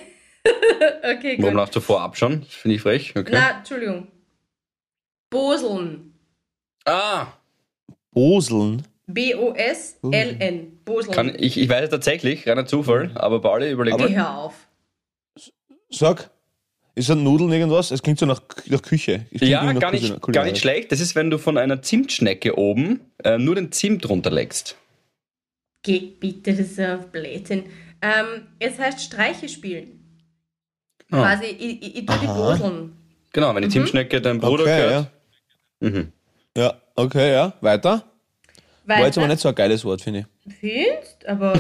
[1.04, 1.60] Okay, Warum gut.
[1.62, 2.42] lachst du vorab schon?
[2.42, 3.14] Das finde ich frech.
[3.16, 3.30] Okay.
[3.32, 4.08] Na, Entschuldigung.
[5.30, 6.14] Boseln.
[6.86, 7.28] Ah,
[8.12, 8.84] Boseln.
[9.08, 10.75] B-O-S-L-N.
[11.12, 14.16] Kann, ich, ich weiß es tatsächlich, reiner Zufall, aber Pauli, überleg Geh mal.
[14.16, 14.54] hör auf.
[15.90, 16.30] Sag.
[16.98, 17.92] Ist das Nudeln irgendwas?
[17.92, 19.26] Es klingt so nach, nach Küche.
[19.32, 20.92] Ja, nach gar nicht, gar nicht schlecht.
[20.94, 24.78] Das ist, wenn du von einer Zimtschnecke oben äh, nur den Zimt runterlegst.
[25.84, 27.66] Geh bitte, das ist ja Blödsinn.
[28.02, 30.00] Ähm, es heißt Streiche spielen.
[31.12, 31.18] Ah.
[31.36, 32.28] Quasi, ich, ich, ich tue die.
[32.28, 32.96] Boseln.
[33.34, 35.12] Genau, wenn die Zimtschnecke deinem Bruder Okay, gehört.
[35.82, 35.90] ja.
[35.90, 36.12] Mhm.
[36.58, 37.54] Ja, okay, ja.
[37.60, 38.04] Weiter.
[38.86, 39.28] War jetzt aber Weiter.
[39.34, 40.26] nicht so ein geiles Wort, finde ich.
[40.48, 41.54] Findest, aber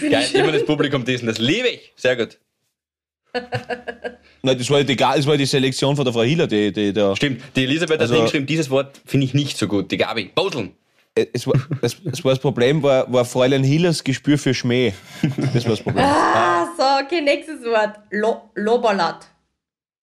[0.00, 1.92] Geil, ich immer das Publikum diesen, das liebe ich.
[1.96, 2.38] Sehr gut.
[4.42, 7.14] Nein, das war, die, das war die Selektion von der Frau Hiller, die, die da.
[7.16, 9.90] Stimmt, die Elisabeth Also- hat hingeschrieben, dieses Wort finde ich nicht so gut.
[9.90, 10.74] Die Gabi, Boseln.
[11.32, 14.92] Es war, es, es war das Problem, war, war Fräulein Hillers Gespür für Schmäh.
[15.54, 16.04] Das war das Problem.
[16.04, 17.98] Ah, so, okay, nächstes Wort.
[18.10, 19.26] Lo Loberlat.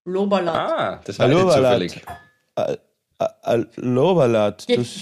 [0.06, 0.56] Loberlat.
[0.72, 1.92] Ah, das war Hallo, nicht Valat.
[1.92, 2.02] zufällig.
[3.44, 4.66] Ein Loberlat.
[4.68, 5.02] Das,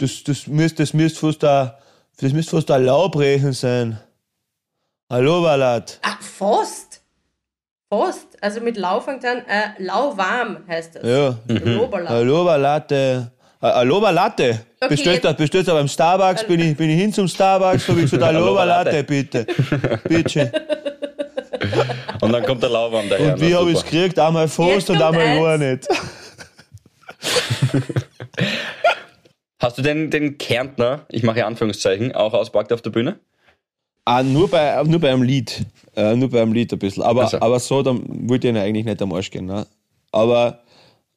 [0.00, 1.70] das, das müsste das müsst fast ein,
[2.20, 3.98] das müsst fast ein Laubrechen sein.
[5.08, 5.98] Ein Loberlat.
[6.02, 7.02] Ah, Fast.
[7.92, 8.26] Fast.
[8.40, 9.38] Also mit Lau fängt an.
[9.46, 11.02] Äh, lauwarm heißt das.
[11.04, 11.36] Ja.
[11.46, 12.10] Loberlat.
[12.12, 13.30] Ein Loberlatte.
[13.60, 14.60] Ein Loberlatte.
[14.80, 18.00] Okay, Bestellt, jetzt- bestellt aber im Starbucks, bin ich, bin ich hin zum Starbucks, habe
[18.02, 18.90] ich gesagt, Loberlatte.
[19.02, 19.46] Loberlatte, bitte.
[20.08, 20.52] Bitte.
[22.20, 23.32] Und dann kommt der Lauwarm daher.
[23.34, 24.18] Und wie habe ich es gekriegt?
[24.18, 25.88] Einmal fast und einmal gar eins.
[25.88, 25.88] nicht.
[29.64, 33.18] Hast du den, den Kärntner, ich mache Anführungszeichen, auch auspackt auf der Bühne?
[34.04, 35.64] Ah, nur bei, nur bei einem Lied.
[35.96, 37.02] Äh, nur bei einem Lied ein bisschen.
[37.02, 37.40] Aber, Also.
[37.40, 39.46] aber so, dann wollte ich ihnen eigentlich nicht am Arsch gehen.
[39.46, 39.66] Ne?
[40.12, 40.60] Aber,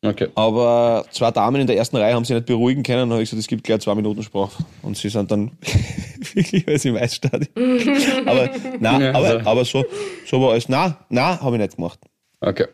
[0.01, 0.29] Okay.
[0.36, 2.99] aber zwei Damen in der ersten Reihe haben sich nicht beruhigen können.
[2.99, 4.63] Dann habe ich gesagt, es gibt gleich zwei Minuten Sprache.
[4.81, 5.51] Und sie sind dann
[6.33, 7.49] wirklich alles im Eisstadion.
[8.25, 9.49] aber, nein, Ja, aber, so.
[9.49, 9.86] aber so,
[10.25, 10.69] so war alles.
[10.69, 11.99] Nein, nein, habe ich nicht gemacht.
[12.39, 12.67] Okay.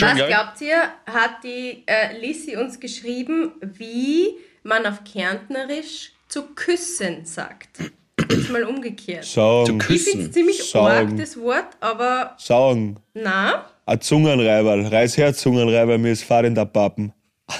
[0.00, 4.30] Was glaubt ihr, hat die äh, Lissi uns geschrieben, wie
[4.62, 7.80] man auf Kärntnerisch zu küssen sagt?
[8.30, 9.24] Jetzt mal umgekehrt.
[9.24, 10.32] Sagen, Zu Ich finde es küssen.
[10.32, 11.08] ziemlich Sagen.
[11.10, 12.96] arg, das Wort, aber sagen.
[13.14, 14.86] na, Ein Zungenreiberl.
[14.86, 17.12] Reiß her, Zungenreiberl, mir ist Fahr in der Pappen.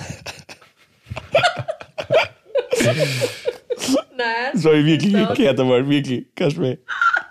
[4.17, 4.51] nein.
[4.55, 5.33] Das habe ich wirklich Ja.
[5.35, 6.27] gehört einmal, wirklich.
[6.35, 6.79] Kannst du mir.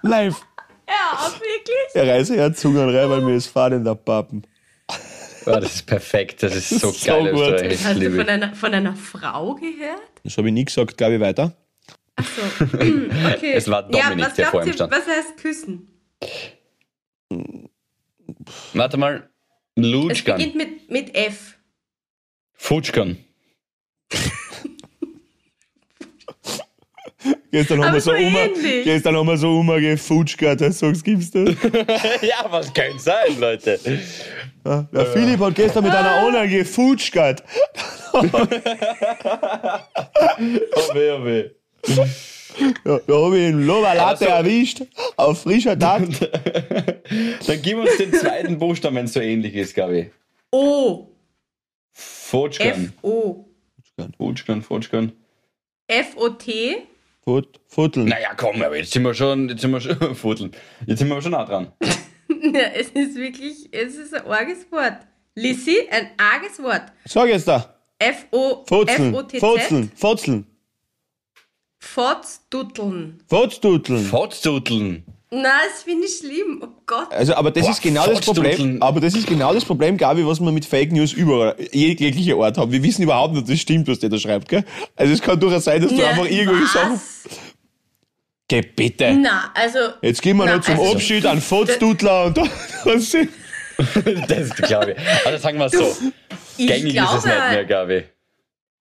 [0.03, 0.41] Live.
[0.87, 1.95] Ja, auch wirklich.
[1.95, 4.45] Ja, reiß her, Zungenreiberl, mir ist Fahr in der Pappen.
[5.45, 7.31] Ah, das ist perfekt, das ist so So geil.
[7.31, 7.41] gut.
[7.41, 10.01] Österreichisch, Hast du von einer, von einer Frau gehört?
[10.23, 11.55] Das habe ich nie gesagt, glaube ich, weiter.
[12.15, 12.41] Achso.
[12.73, 13.53] Okay.
[13.53, 14.91] Es war ja, Dominik, was der vor ihm stand.
[14.93, 15.87] Was heißt küssen?
[18.73, 19.29] Warte mal.
[19.75, 20.37] Es Lutschkan.
[20.37, 21.57] beginnt mit, mit F.
[22.53, 23.17] Futschkan.
[27.51, 28.33] Gestern haben wir so so um,
[28.83, 29.59] gestern haben wir so
[30.55, 31.45] das sagst gibst du.
[32.21, 33.79] ja, was könnte sein, Leute?
[34.65, 37.43] Ja, der Philipp hat gestern mit einer Ona gefutschgert.
[40.75, 41.49] Oh weh, oh weh.
[42.85, 44.81] Ja, da habe ich ihn Loberlatte Also- erwischt,
[45.15, 46.01] auf frischer Tag.
[47.47, 50.11] Dann gib uns den zweiten Buchstaben, wenn es so ähnlich ist, Gabi.
[50.51, 51.07] O.
[51.93, 52.93] Futschkan.
[53.01, 53.45] F-O.
[54.17, 55.11] Futschkan, Futschkan.
[55.87, 56.83] F-O-T.
[57.23, 58.07] Fut, futteln.
[58.07, 60.51] Naja, komm, aber jetzt sind wir schon, jetzt sind wir schon, Futteln.
[60.87, 61.71] Jetzt sind wir aber schon nah dran.
[62.43, 64.97] Ja, es ist wirklich, es ist ein arges Wort.
[65.35, 66.83] Lissi, ein arges Wort.
[67.05, 67.75] Sag jetzt da.
[67.99, 69.39] F-O- Fotzeln, F-O-T-Z.
[69.41, 70.47] Fotzeln, Fotzeln,
[71.77, 73.21] Fotzdutteln.
[73.27, 74.05] Fotstuteln.
[74.05, 75.03] Fotzduteln.
[75.33, 76.61] Na, das finde ich schlimm.
[76.61, 77.11] Oh Gott.
[77.11, 78.81] Also, aber das Boah, ist genau das Problem.
[78.81, 82.57] Aber das ist genau das Problem, Gabi, was wir mit Fake News überall, jeglicher Art
[82.57, 82.71] haben.
[82.71, 84.65] Wir wissen überhaupt nicht, ob das stimmt, was der da schreibt, gell?
[84.97, 86.73] Also, es kann durchaus sein, dass du Ja, einfach irgendwelche was?
[86.73, 86.99] Sachen.
[88.49, 89.13] Geh bitte.
[89.13, 89.79] Na, also.
[90.01, 92.37] Jetzt gehen wir Na, noch zum also- Abschied an Fotstutler und.
[94.27, 95.25] Das glaube ich.
[95.25, 95.95] Also sagen wir es so.
[96.57, 98.03] Ich Gängig ist es glaube, nicht mehr, Gabi.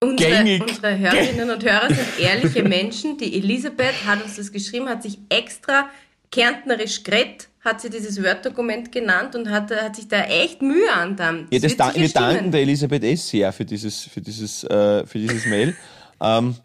[0.03, 0.61] Unsere, Gängig.
[0.61, 3.17] unsere Hörerinnen und Hörer sind ehrliche Menschen.
[3.17, 5.89] Die Elisabeth hat uns das geschrieben, hat sich extra
[6.31, 11.47] kärntnerisch gret, hat sie dieses Word-Dokument genannt und hat, hat sich da echt Mühe angetan.
[11.51, 12.25] Ja, das da, wir stimmen.
[12.25, 13.29] danken der Elisabeth S.
[13.29, 15.75] sehr für dieses, für dieses, äh, für dieses Mail.
[16.23, 16.55] Ähm,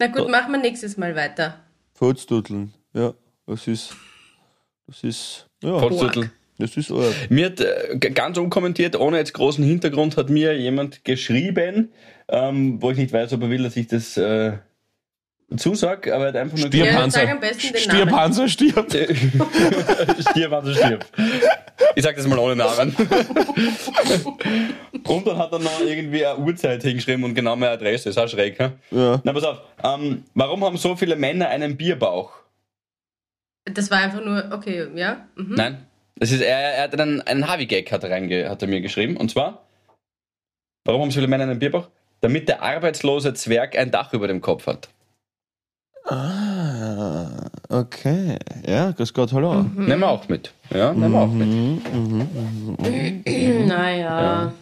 [0.00, 1.60] Na gut, machen wir nächstes Mal weiter.
[1.92, 2.74] Fotstuteln.
[2.92, 3.14] Ja,
[3.46, 3.94] das ist,
[4.88, 6.32] das ist, ja, Fotzduteln.
[6.58, 7.14] das ist arg.
[7.30, 11.92] Mir hat äh, ganz unkommentiert, ohne jetzt großen Hintergrund, hat mir jemand geschrieben,
[12.26, 14.54] ähm, wo ich nicht weiß, ob er will, dass ich das äh,
[15.58, 17.26] zusag, aber er hat einfach nur Ja, Stierpanzer.
[17.26, 18.92] den Stierpanzer stirbt.
[18.92, 21.04] Stirb, also stirb.
[21.96, 22.94] Ich sag das mal ohne Namen.
[25.06, 28.08] und dann hat er noch irgendwie eine Uhrzeit hingeschrieben und genau meine Adresse.
[28.10, 28.70] Ist auch schräg, hä?
[28.90, 29.20] Ja.
[29.24, 29.60] Na, pass auf.
[29.82, 32.32] Ähm, warum haben so viele Männer einen Bierbauch?
[33.64, 35.26] Das war einfach nur, okay, ja.
[35.36, 35.54] Mhm.
[35.54, 35.86] Nein.
[36.16, 39.16] Das ist, er, er hat einen, einen Harvey-Gag hat reinge, hat er mir geschrieben.
[39.16, 39.66] Und zwar,
[40.84, 41.88] warum haben so viele Männer einen Bierbauch?
[42.20, 44.88] Damit der arbeitslose Zwerg ein Dach über dem Kopf hat.
[46.06, 48.36] Ah, okay.
[48.66, 49.54] Ja, grüß Gott, hallo.
[49.54, 49.86] Mhm.
[49.86, 50.52] Nehmen wir auch mit.
[50.70, 51.48] Ja, nehmen wir auch mit.
[51.48, 52.28] Mhm.
[53.66, 54.52] Naja.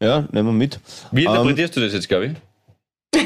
[0.00, 0.78] Ja, nehmen wir mit.
[1.10, 2.34] Wie Ähm, interpretierst du das jetzt, Gabi?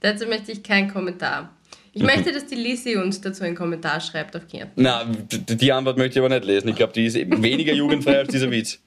[0.00, 1.50] Dazu möchte ich keinen Kommentar.
[1.92, 4.82] Ich möchte, dass die Lisi uns dazu einen Kommentar schreibt auf Kärnten.
[4.82, 6.68] Na, die Antwort möchte ich aber nicht lesen.
[6.68, 8.78] Ich glaube, die ist eben weniger jugendfrei als dieser Witz.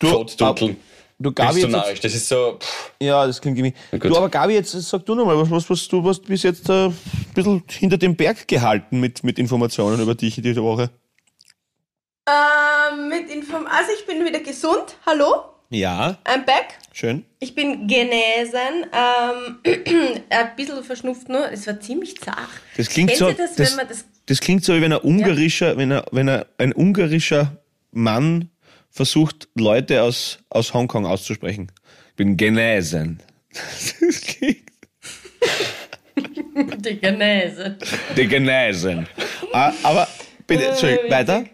[0.00, 0.76] Fotzduteln.
[1.18, 2.00] Du, Bist Gabi, du jetzt, narrisch.
[2.00, 2.58] Das ist so.
[2.60, 2.92] Pff.
[3.00, 3.74] ja, das klingt irgendwie.
[3.92, 4.04] Gut.
[4.10, 6.86] Du, aber Gabi, jetzt sag du nochmal, was, was, was du hast bis jetzt äh,
[6.86, 6.96] ein
[7.34, 10.90] bisschen hinter dem Berg gehalten mit, mit Informationen über dich in dieser Woche.
[12.28, 14.96] Ähm, mit Inform also ich bin wieder gesund.
[15.04, 16.78] Hallo, Ja, I'm back.
[16.92, 17.24] schön.
[17.40, 18.86] Ich bin genesen.
[18.92, 19.58] Ähm,
[20.30, 21.50] ein bisschen verschnupft nur.
[21.50, 22.48] Es war ziemlich zart.
[22.76, 25.00] Das klingt Kennt so, das, das, wenn man das das klingt so, wie wenn ein
[25.00, 27.56] ungarischer, wenn, er, wenn er, ein ungarischer
[27.90, 28.48] Mann
[28.92, 31.72] versucht, Leute aus, aus Hongkong auszusprechen.
[32.10, 33.22] Ich bin genesen.
[33.52, 34.72] Das klingt
[36.86, 37.76] die Genese.
[38.16, 39.08] die genesen.
[39.52, 40.06] Ah, aber
[40.46, 41.44] bitte, Entschuldigung, weiter.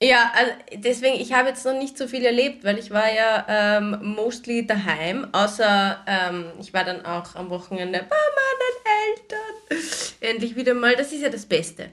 [0.00, 3.46] Ja, also deswegen, ich habe jetzt noch nicht so viel erlebt, weil ich war ja
[3.48, 9.84] ähm, mostly daheim, außer ähm, ich war dann auch am Wochenende bei meinen Eltern.
[10.20, 11.90] Endlich wieder mal, das ist ja das Beste.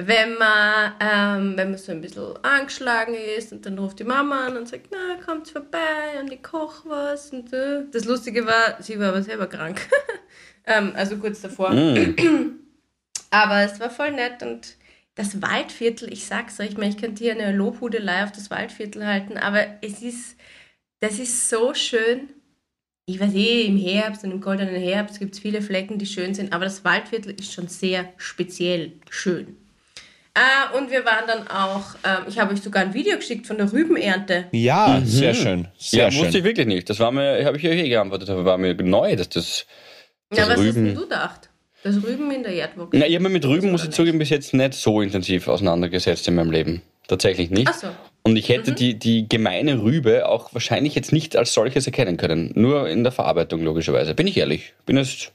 [0.00, 4.46] Wenn man, ähm, wenn man so ein bisschen angeschlagen ist und dann ruft die Mama
[4.46, 7.82] an und sagt, na, kommt vorbei und ich koche was und so.
[7.90, 9.88] Das Lustige war, sie war aber selber krank.
[10.66, 11.70] ähm, also kurz davor.
[13.30, 14.76] Aber es war voll nett und
[15.16, 19.04] das Waldviertel, ich sag's euch, ich meine, ich könnte hier eine Lobhudelei auf das Waldviertel
[19.04, 20.36] halten, aber es ist,
[21.00, 22.28] das ist so schön.
[23.06, 26.34] Ich weiß eh, im Herbst und im goldenen Herbst gibt es viele Flecken, die schön
[26.34, 29.56] sind, aber das Waldviertel ist schon sehr speziell schön.
[30.38, 33.56] Ah, und wir waren dann auch, ähm, ich habe euch sogar ein Video geschickt von
[33.58, 34.44] der Rübenernte.
[34.52, 35.66] Ja, sehr schön.
[35.78, 36.22] Sehr ja, schön.
[36.22, 36.88] wusste ich wirklich nicht.
[36.88, 39.66] Das war mir, habe ich euch eh geantwortet, aber war mir neu, dass das.
[40.32, 40.84] Ja, Das was hast Rüben.
[40.84, 41.50] denn du gedacht?
[41.82, 42.90] Das Rüben in der Erdwuchs.
[42.92, 46.28] Na, ich habe mich mit Rüben, muss ich zugeben, bis jetzt nicht so intensiv auseinandergesetzt
[46.28, 46.82] in meinem Leben.
[47.08, 47.68] Tatsächlich nicht.
[47.68, 47.88] Ach so.
[48.22, 52.52] Und ich hätte die, die gemeine Rübe auch wahrscheinlich jetzt nicht als solches erkennen können.
[52.54, 54.14] Nur in der Verarbeitung, logischerweise.
[54.14, 54.74] Bin ich ehrlich.
[54.86, 55.32] Bin jetzt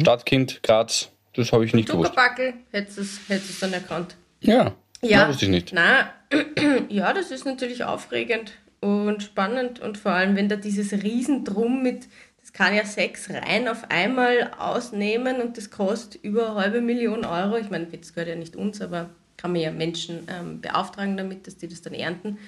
[0.00, 1.10] Stadtkind, Graz.
[1.34, 2.10] Das habe ich nicht gewusst.
[2.10, 4.16] Zuckerbackel, hättest du es dann erkannt.
[4.42, 4.74] Ja.
[5.04, 5.72] Ja, wusste ich nicht.
[5.72, 6.12] Na,
[6.88, 12.08] ja, das ist natürlich aufregend und spannend und vor allem, wenn da dieses Riesendrum mit,
[12.40, 17.24] das kann ja sechs Reihen auf einmal ausnehmen und das kostet über eine halbe Million
[17.24, 17.56] Euro.
[17.56, 21.46] Ich meine, das gehört ja nicht uns, aber kann man ja Menschen ähm, beauftragen damit,
[21.46, 22.38] dass die das dann ernten.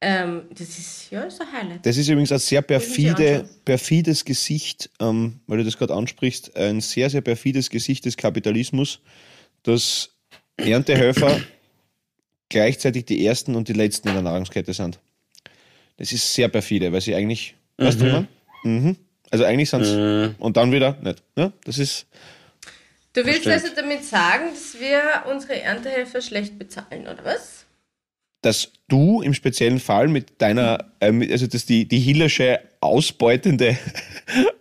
[0.00, 1.84] Ähm, das ist ja ist ein Highlight.
[1.84, 6.80] Das ist übrigens ein sehr perfide, perfides Gesicht, ähm, weil du das gerade ansprichst, ein
[6.80, 9.00] sehr, sehr perfides Gesicht des Kapitalismus,
[9.62, 10.16] dass
[10.62, 11.40] Erntehelfer
[12.48, 14.98] gleichzeitig die ersten und die letzten in der Nahrungskette sind.
[15.96, 18.26] Das ist sehr perfide, weil sie eigentlich, weißt du?
[18.64, 18.96] Mhm.
[19.30, 20.34] Also eigentlich sind Mhm.
[20.38, 21.22] und dann wieder nicht.
[21.36, 22.06] Ja, das ist,
[23.12, 23.54] Du willst stimmt.
[23.56, 27.66] also damit sagen, dass wir unsere Erntehelfer schlecht bezahlen, oder was?
[28.42, 33.76] dass du im speziellen Fall mit deiner, äh, also dass die, die Hillersche ausbeutende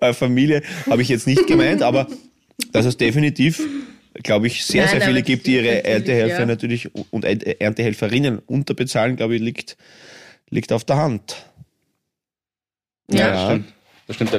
[0.12, 2.08] Familie habe ich jetzt nicht gemeint, aber
[2.74, 3.62] dass es definitiv,
[4.24, 6.46] glaube ich, sehr, Nein, sehr viele gibt, die ihre Erntehelfer ja.
[6.46, 9.78] natürlich und Ernte- Erntehelferinnen unterbezahlen, glaube ich, liegt,
[10.50, 11.46] liegt auf der Hand.
[13.12, 13.32] Ja, Ja.
[13.34, 13.74] das stimmt.
[14.08, 14.34] Das stimmt.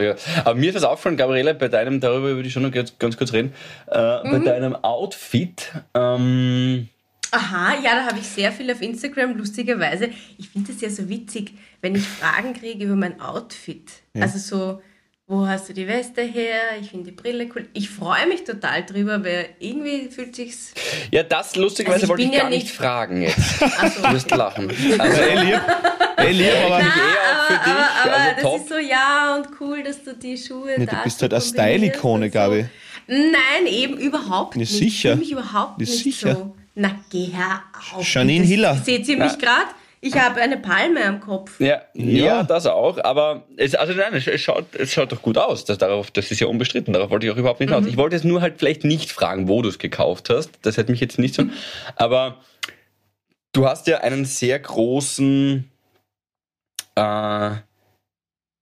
[0.45, 3.17] Aber mir ist das aufgefallen, Gabriele, bei deinem, darüber würde ich schon noch ganz, ganz
[3.17, 3.53] kurz reden,
[3.91, 4.31] äh, Mhm.
[4.33, 6.89] bei deinem Outfit, ähm,
[7.33, 10.09] Aha, ja, da habe ich sehr viel auf Instagram, lustigerweise.
[10.37, 13.89] Ich finde das ja so witzig, wenn ich Fragen kriege über mein Outfit.
[14.19, 14.83] Also so,
[15.31, 16.61] wo hast du die Weste her?
[16.81, 17.69] Ich finde die Brille cool.
[17.73, 20.73] Ich freue mich total drüber, weil irgendwie fühlt sich's.
[21.13, 23.39] ja, das lustigerweise Also wollte ich ja gar nicht nicht- fragen jetzt.
[23.79, 24.69] Also, Du wirst lachen.
[24.99, 25.61] Also, ey, lieb,
[26.17, 28.61] aber ich eh auch für dich, aber, aber also das top.
[28.61, 31.33] ist so, ja, und cool, dass du die Schuhe Nee, da du bist so halt
[31.35, 32.67] eine Style-Ikone, und Gabi.
[33.07, 34.73] Nein, eben überhaupt Nee, nicht.
[34.73, 35.11] sicher.
[35.11, 36.35] Ich fühle mich überhaupt Nee, nicht sicher.
[36.35, 36.57] so.
[36.75, 37.63] Na, geh her
[37.95, 38.07] auf.
[38.15, 38.77] Janine Das- Hiller.
[38.85, 39.67] Seht ihr mich gerade?
[40.03, 41.61] Ich habe eine Palme am Kopf.
[41.61, 42.25] Ja, ja.
[42.25, 42.43] Ja.
[42.43, 45.67] das auch, aber es, also nein, es, es, schaut, es schaut doch gut aus.
[45.67, 47.87] Das, darauf, das ist ja unbestritten, darauf wollte ich auch überhaupt nicht hinaus.
[47.87, 50.51] Ich wollte jetzt nur halt vielleicht nicht fragen, wo du es gekauft hast.
[50.63, 51.45] Das hätte mich jetzt nicht so.
[51.97, 52.39] Aber
[53.53, 55.71] du hast ja einen sehr großen
[56.95, 57.51] äh,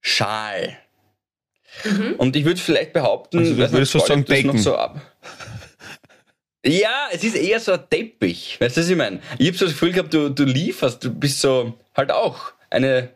[0.01, 0.77] Schal.
[2.17, 4.59] Und ich würde vielleicht behaupten, Also du würdest sagen, das noch Decken.
[4.59, 5.01] so ab.
[6.65, 8.61] Ja, es ist eher so ein Teppich.
[8.61, 9.21] Weißt du, was ich meine?
[9.39, 13.11] Ich habe so das Gefühl gehabt, du, du lieferst, du bist so halt auch eine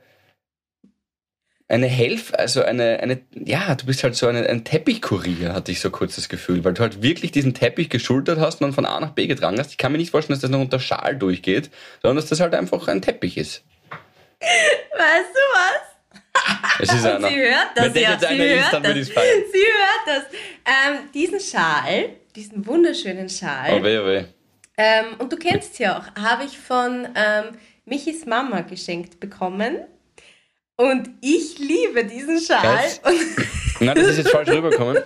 [1.73, 5.81] eine Helf, also eine, eine, ja, du bist halt so eine, ein Teppichkurier, hatte ich
[5.81, 8.85] so kurz das Gefühl, weil du halt wirklich diesen Teppich geschultert hast und dann von
[8.85, 9.71] A nach B getragen hast.
[9.71, 11.71] Ich kann mir nicht vorstellen, dass das noch unter Schal durchgeht,
[12.03, 13.65] sondern dass das halt einfach ein Teppich ist.
[14.41, 15.92] Weißt du was?
[16.81, 17.29] Es ist einer.
[17.29, 18.11] Sie hört das Wenn das ja.
[18.13, 18.91] jetzt Sie ist, hört dann das.
[18.91, 19.43] würde ich es feiern.
[19.53, 20.25] Sie hört das.
[20.65, 24.25] Ähm, diesen Schal, diesen wunderschönen Schal, Oh weh, oh weh.
[24.77, 29.79] ähm, und du kennst sie auch, habe ich von ähm, Michis Mama geschenkt bekommen.
[30.77, 32.79] Und ich liebe diesen Schal.
[33.81, 34.97] Nein, das ist jetzt falsch rübergekommen.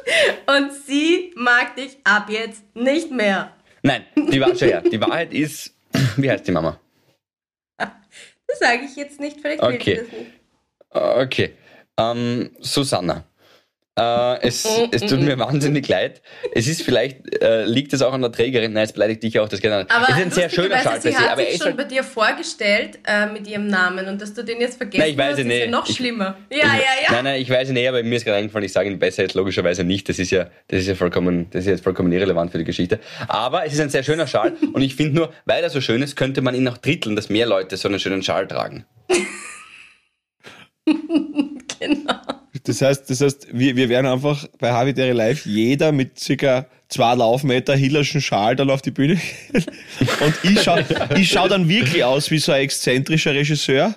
[0.47, 3.53] und sie mag dich ab jetzt nicht mehr.
[3.83, 5.74] Nein, die, Wahr schau her, die Wahrheit ist,
[6.16, 6.81] wie heißt die Mama?
[7.79, 9.97] Das sage ich jetzt nicht, vielleicht will Okay.
[9.97, 10.31] sie das nicht.
[10.97, 11.53] Okay.
[11.99, 13.24] Ähm, Susanna.
[13.99, 16.20] Äh, es, es tut mir wahnsinnig leid.
[16.53, 19.49] Es ist vielleicht, äh, liegt es auch an der Trägerin, nein, es beleidigt dich auch,
[19.49, 19.72] das nicht.
[19.72, 21.84] Aber es ist ein sehr schöner lustigerweise, Schal sie hat aber sich schon halt, bei
[21.84, 25.32] dir vorgestellt äh, mit ihrem Namen und dass du den jetzt vergessen Nein, ich weiß
[25.32, 25.70] hast, es ist ja nicht.
[25.70, 26.36] noch Ich- schlimmer.
[26.51, 27.12] Ja, ja, ja.
[27.12, 29.34] Nein, nein, ich weiß nicht, aber mir ist gerade eingefallen, ich sage ihn besser jetzt
[29.34, 30.07] logischerweise nicht.
[30.11, 33.01] Das ist ja, das ist ja vollkommen, das ist jetzt vollkommen irrelevant für die Geschichte.
[33.28, 36.03] Aber es ist ein sehr schöner Schal und ich finde nur, weil er so schön
[36.03, 38.84] ist, könnte man ihn noch dritteln, dass mehr Leute so einen schönen Schal tragen.
[41.78, 42.14] genau.
[42.64, 47.14] Das heißt, das heißt wir, wir werden einfach bei Habitäre Live jeder mit circa zwei
[47.14, 49.64] Laufmeter hillerschen Schal dann auf die Bühne gehen.
[50.20, 50.78] Und ich schau,
[51.16, 53.95] ich schau dann wirklich aus wie so ein exzentrischer Regisseur.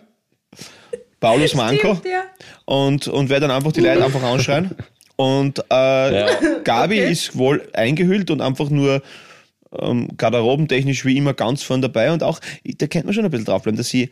[1.20, 1.96] Paulus Manko.
[1.96, 2.24] Stimmt, ja.
[2.66, 4.72] Und, und werde dann einfach die Leute einfach anschreien.
[5.16, 6.26] Und äh,
[6.64, 7.12] Gabi Okay.
[7.12, 9.02] ist wohl eingehüllt und einfach nur
[9.78, 12.12] ähm, garderobentechnisch wie immer ganz vorn dabei.
[12.12, 14.10] Und auch, da kennt man schon ein bisschen draufbleiben, dass sie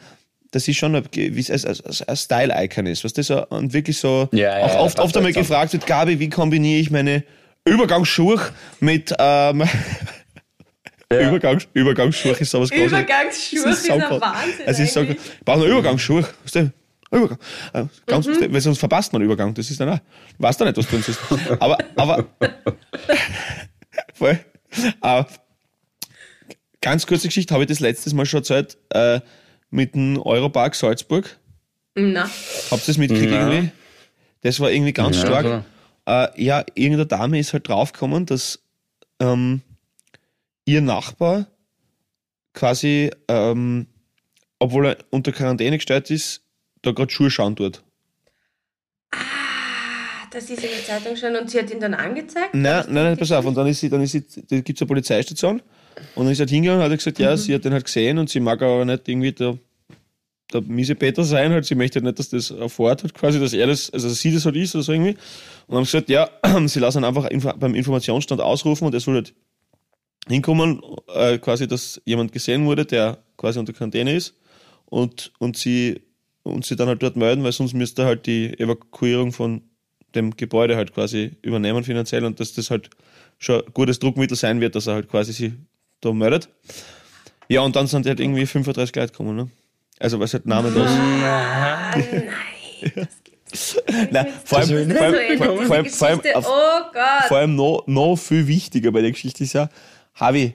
[0.52, 3.04] dass sie schon ein, ein Style-Icon ist.
[3.04, 6.20] Was das und wirklich so Ja, ja, auch ja, oft, oft einmal gefragt wird, Gabi,
[6.20, 7.24] wie kombiniere ich meine
[7.66, 8.40] Übergangsschuhe
[8.80, 9.64] mit ähm,
[11.10, 12.88] Übergangs, Übergangsschuhe ist sowas Großes.
[12.88, 14.22] Übergangsschuhe Das ist sau ein.
[14.22, 15.18] Wahnsinn Es ist so, eigentlich.
[15.18, 16.26] ich brauche noch Übergangsschuhe.
[16.44, 16.74] Weißt du?
[17.12, 17.38] Übergang.
[17.74, 18.54] Äh, Ganz, Mhm.
[18.54, 19.54] Weil sonst verpasst man Übergang.
[19.54, 20.00] Das ist dann auch.
[20.40, 21.20] Weißt du nicht, was drin ist.
[21.60, 22.26] Aber, aber.
[24.14, 24.40] voll.
[25.02, 25.24] Äh,
[26.82, 29.22] ganz kurze Geschichte habe ich das letztes Mal schon erzählt äh,
[29.70, 31.38] mit dem Europark Salzburg.
[31.96, 32.24] Na,
[32.70, 33.50] Habt ihr das mitgekriegt Ja.
[33.52, 33.72] irgendwie?
[34.42, 35.66] Das war irgendwie ganz Ja, stark.
[36.06, 38.60] Äh, ja, irgendeine Dame ist halt draufgekommen, dass
[39.20, 39.62] ähm,
[40.66, 41.48] ihr Nachbar
[42.54, 43.88] quasi, ähm,
[44.60, 46.44] obwohl er unter Quarantäne gestellt ist,
[46.84, 47.84] da gerade Schuhe schauen tut.
[49.12, 49.18] ah,
[50.32, 52.54] das ist in der Zeitung schon und sie hat ihn dann angezeigt?
[52.54, 53.46] Nein, nein, nein, pass auf.
[53.46, 55.62] Und dann ist sie, dann ist sie, da gibt es eine Polizeistation
[56.16, 58.18] und dann ist sie halt hingegangen und hat gesagt, ja, sie hat den halt gesehen
[58.18, 59.58] und sie mag aber nicht irgendwie der,
[60.54, 63.54] der miese Peter sein, halt, sie möchte halt nicht, dass das erfährt hat, quasi, dass
[63.54, 65.18] er das, also sie das halt ist oder so irgendwie.
[65.68, 66.30] Und haben gesagt, ja,
[66.66, 67.28] sie lassen einfach
[67.58, 69.34] beim Informationsstand ausrufen und er soll halt
[70.28, 70.82] hinkommen,
[71.14, 74.36] äh, quasi, dass jemand gesehen wurde, der quasi unter Quarantäne ist
[74.86, 76.02] und, und sie
[76.48, 79.62] und sie dann halt dort melden, weil sonst müsste er halt die Evakuierung von
[80.16, 82.90] dem Gebäude halt quasi übernehmen finanziell und dass das halt
[83.38, 85.54] schon ein gutes Druckmittel sein wird, dass er halt quasi sie
[86.02, 86.50] da meldet.
[87.48, 89.50] Ja, und dann sind halt irgendwie 35 Leute gekommen, ne?
[90.00, 90.90] Also, was halt namenlos.
[90.90, 92.30] Ah, nein,
[92.96, 93.78] das gibt's.
[94.12, 97.56] Nein, vor allem, Das vor allem, vor allem, vor allem, vor allem, Oh vor allem
[97.56, 99.70] noch, noch viel wichtiger bei der Geschichte ist ja,
[100.16, 100.54] Havi,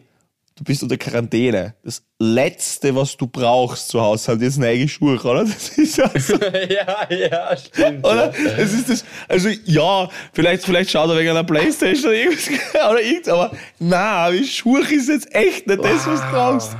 [0.62, 1.74] du bist unter Quarantäne.
[1.82, 5.44] Das Letzte, was du brauchst zu Hause, sind jetzt neue Schuhe, oder?
[5.44, 8.06] Das ist ja so, ja, ja, stimmt.
[8.06, 8.32] oder?
[8.56, 13.02] Das ist das, also ja, vielleicht, vielleicht schaut er wegen einer Playstation oder irgendwas, oder
[13.02, 16.76] irgendwas, aber na, wie Schuhe ist jetzt echt nicht das, was du brauchst.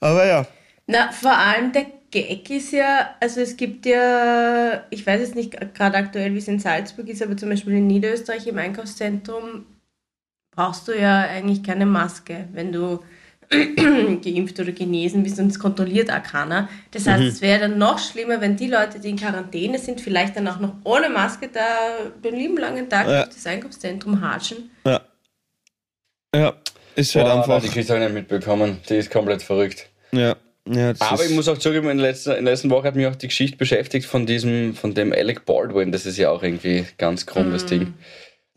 [0.00, 0.46] Aber ja.
[0.88, 5.56] Na, vor allem der Gag ist ja, also es gibt ja, ich weiß jetzt nicht
[5.74, 9.66] gerade aktuell, wie es in Salzburg ist, aber zum Beispiel in Niederösterreich im Einkaufszentrum
[10.58, 12.98] brauchst du ja eigentlich keine Maske, wenn du
[13.48, 16.68] geimpft oder genesen bist und es kontrolliert auch keiner.
[16.90, 17.28] Das heißt, Mhm.
[17.28, 20.58] es wäre dann noch schlimmer, wenn die Leute, die in Quarantäne sind, vielleicht dann auch
[20.58, 23.22] noch ohne Maske da den lieben langen Tag Ja.
[23.22, 24.70] durch das Einkaufszentrum hatschen.
[24.84, 25.00] Ja.
[26.34, 26.54] Ja,
[26.96, 27.62] ist halt Boah, einfach.
[27.62, 28.78] die Kiste habe ich nicht mitbekommen.
[28.88, 29.88] Die ist komplett verrückt.
[30.10, 30.34] Ja.
[30.68, 33.06] ja Aber ich muss auch zugeben, in der, letzten, in der letzten Woche hat mich
[33.06, 35.92] auch die Geschichte beschäftigt von diesem, von dem Alec Baldwin.
[35.92, 37.94] Das ist ja auch irgendwie ganz krumm, das Ding.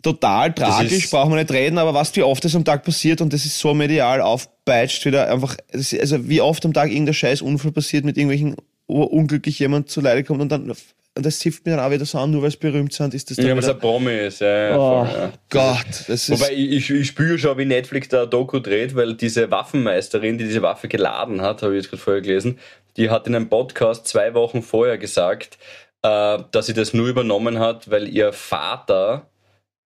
[0.01, 3.33] Total tragisch, brauchen wir nicht reden, aber was wie oft das am Tag passiert und
[3.33, 7.71] das ist so medial aufpeitscht, wieder einfach, also wie oft am Tag irgendein scheiß Unfall
[7.71, 8.55] passiert, mit irgendwelchen
[8.87, 10.69] unglücklich jemand zu Leide kommt und dann,
[11.13, 13.29] und das hilft mir dann auch wieder so an, nur weil es berühmt sind, ist
[13.29, 14.41] das dann Ja, was wieder, ein Promi ist.
[14.41, 15.31] Ja, ja, oh voll, ja.
[15.49, 19.51] Gott, das ist, Wobei ich, ich, spüre schon, wie Netflix da Doku dreht, weil diese
[19.51, 22.59] Waffenmeisterin, die diese Waffe geladen hat, habe ich jetzt gerade vorher gelesen,
[22.97, 25.57] die hat in einem Podcast zwei Wochen vorher gesagt,
[26.03, 29.27] äh, dass sie das nur übernommen hat, weil ihr Vater,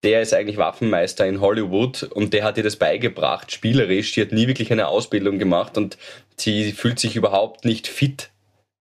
[0.06, 4.14] der ist eigentlich Waffenmeister in Hollywood und der hat ihr das beigebracht, spielerisch.
[4.14, 5.98] Sie hat nie wirklich eine Ausbildung gemacht und
[6.38, 8.30] sie fühlt sich überhaupt nicht fit,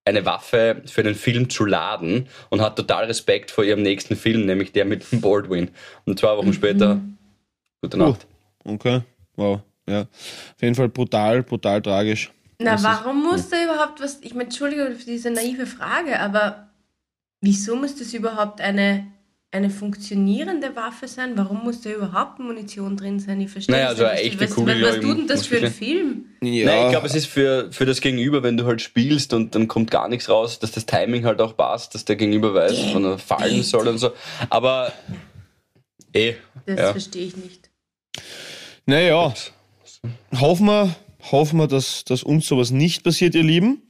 [0.04, 4.44] eine Waffe für einen Film zu laden und hat total Respekt vor ihrem nächsten Film,
[4.46, 5.70] nämlich der mit Baldwin.
[6.04, 7.00] Und zwei Wochen später,
[7.82, 8.26] gute Nacht.
[8.64, 9.00] okay,
[9.36, 12.30] wow, ja, auf jeden Fall brutal, brutal tragisch.
[12.60, 16.20] Na, Das ist- warum muss da überhaupt was, ich meine, Entschuldigung für diese naive Frage,
[16.20, 16.68] aber
[17.40, 19.06] wieso muss das überhaupt eine,
[19.54, 21.32] eine funktionierende Waffe sein?
[21.36, 23.40] Warum muss da überhaupt Munition drin sein?
[23.40, 24.26] Ich verstehe Naja, das also eine nicht.
[24.32, 26.24] echte was, Kugel, was, was tut denn das für einen verstehen.
[26.40, 26.52] Film?
[26.52, 29.54] Ja, Nein, ich glaube, es ist für, für das Gegenüber, wenn du halt spielst und
[29.54, 32.94] dann kommt gar nichts raus, dass das Timing halt auch passt, dass der Gegenüber weiß,
[32.94, 34.10] wann er fallen soll und so.
[34.50, 34.92] Aber
[36.12, 36.34] eh,
[36.66, 36.90] Das ja.
[36.90, 37.70] verstehe ich nicht.
[38.86, 39.32] naja,
[40.40, 40.96] hoffen wir,
[41.30, 43.82] hoffen wir, dass, dass uns sowas nicht passiert, ihr Lieben.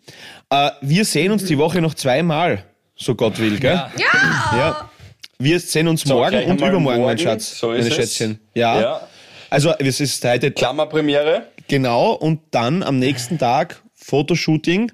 [0.50, 2.64] Äh, wir sehen uns die Woche noch zweimal,
[2.96, 3.82] so Gott will, gell?
[3.96, 4.56] Ja.
[4.56, 4.90] Ja.
[5.38, 7.58] Wir sehen uns So, morgen und übermorgen, mein morgen, Schatz.
[7.58, 7.96] so ist meine es.
[7.96, 8.40] Schätzchen.
[8.54, 8.80] Ja.
[8.80, 9.08] ja.
[9.50, 11.48] Also, es ist heute Klammerpremiere.
[11.68, 14.92] genau und dann am nächsten Tag Fotoshooting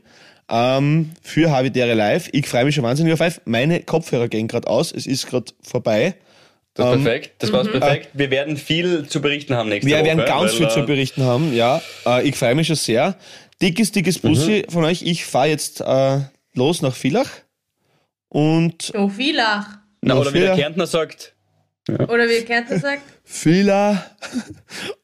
[0.51, 2.29] ähm, für Habitäre Live.
[2.33, 3.41] Ich freue mich schon wahnsinnig auf live.
[3.45, 4.93] Meine Kopfhörer gehen gerade aus.
[4.93, 6.15] Es ist gerade vorbei.
[6.75, 7.33] Das ist Ähm, perfekt.
[7.39, 8.09] Das war's perfekt.
[8.15, 10.07] Wir werden viel zu berichten haben nächste Wir Woche.
[10.07, 11.55] werden ganz weil, viel zu äh, berichten haben.
[11.55, 13.17] Ja, äh, ich freue mich schon sehr.
[13.61, 15.03] Dickes, dickes Bussi von euch.
[15.03, 16.21] Ich fahre jetzt äh,
[16.55, 17.29] los nach Villach
[18.29, 19.80] und Oh, Villach.
[20.03, 21.35] Na, oder wie der Kärntner sagt,
[21.89, 24.05] Oder wie Kärntner sagt, Villa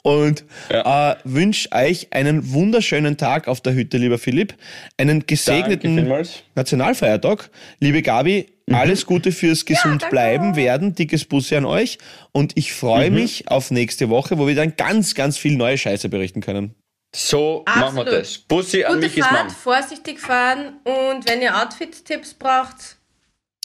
[0.02, 1.12] und Ja.
[1.12, 4.54] äh, wünsche euch einen wunderschönen Tag auf der Hütte, lieber Philipp.
[4.96, 6.08] Einen gesegneten.
[6.54, 7.50] Nationalfeiertag.
[7.80, 10.10] Liebe Gabi, alles Gute fürs gesund danke.
[10.14, 10.94] bleiben werden.
[10.94, 11.98] Dickes Bussi an euch.
[12.32, 16.08] Und ich freue mich auf nächste Woche, wo wir dann ganz, ganz viel neue Scheiße
[16.08, 16.74] berichten können.
[17.14, 18.12] So machen wir Absolut.
[18.12, 18.38] das.
[18.38, 19.50] Bussi an gute Michis Fahrt, Mann.
[19.50, 22.95] vorsichtig fahren und wenn ihr Outfit-Tipps braucht,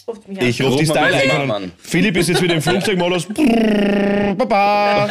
[0.08, 0.48] ruft mich an.
[0.48, 1.48] Ich rufe die Ruf mal Style Michis ein.
[1.48, 1.72] Mann an.
[1.78, 3.28] Philipp ist jetzt wieder im Flugzeugmodus.
[4.38, 5.10] Baba.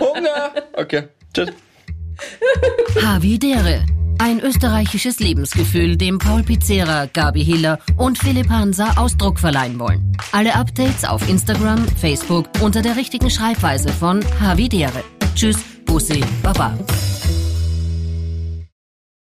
[0.00, 0.52] Hunger!
[0.74, 1.04] Okay.
[1.32, 1.50] Tschüss.
[3.02, 3.84] Havidere.
[4.18, 10.16] Ein österreichisches Lebensgefühl, dem Paul Pizzera, Gabi Hiller und Philipp Hansa Ausdruck verleihen wollen.
[10.32, 15.02] Alle Updates auf Instagram, Facebook unter der richtigen Schreibweise von Havidere.
[15.34, 16.78] Tschüss, Bussi, Baba.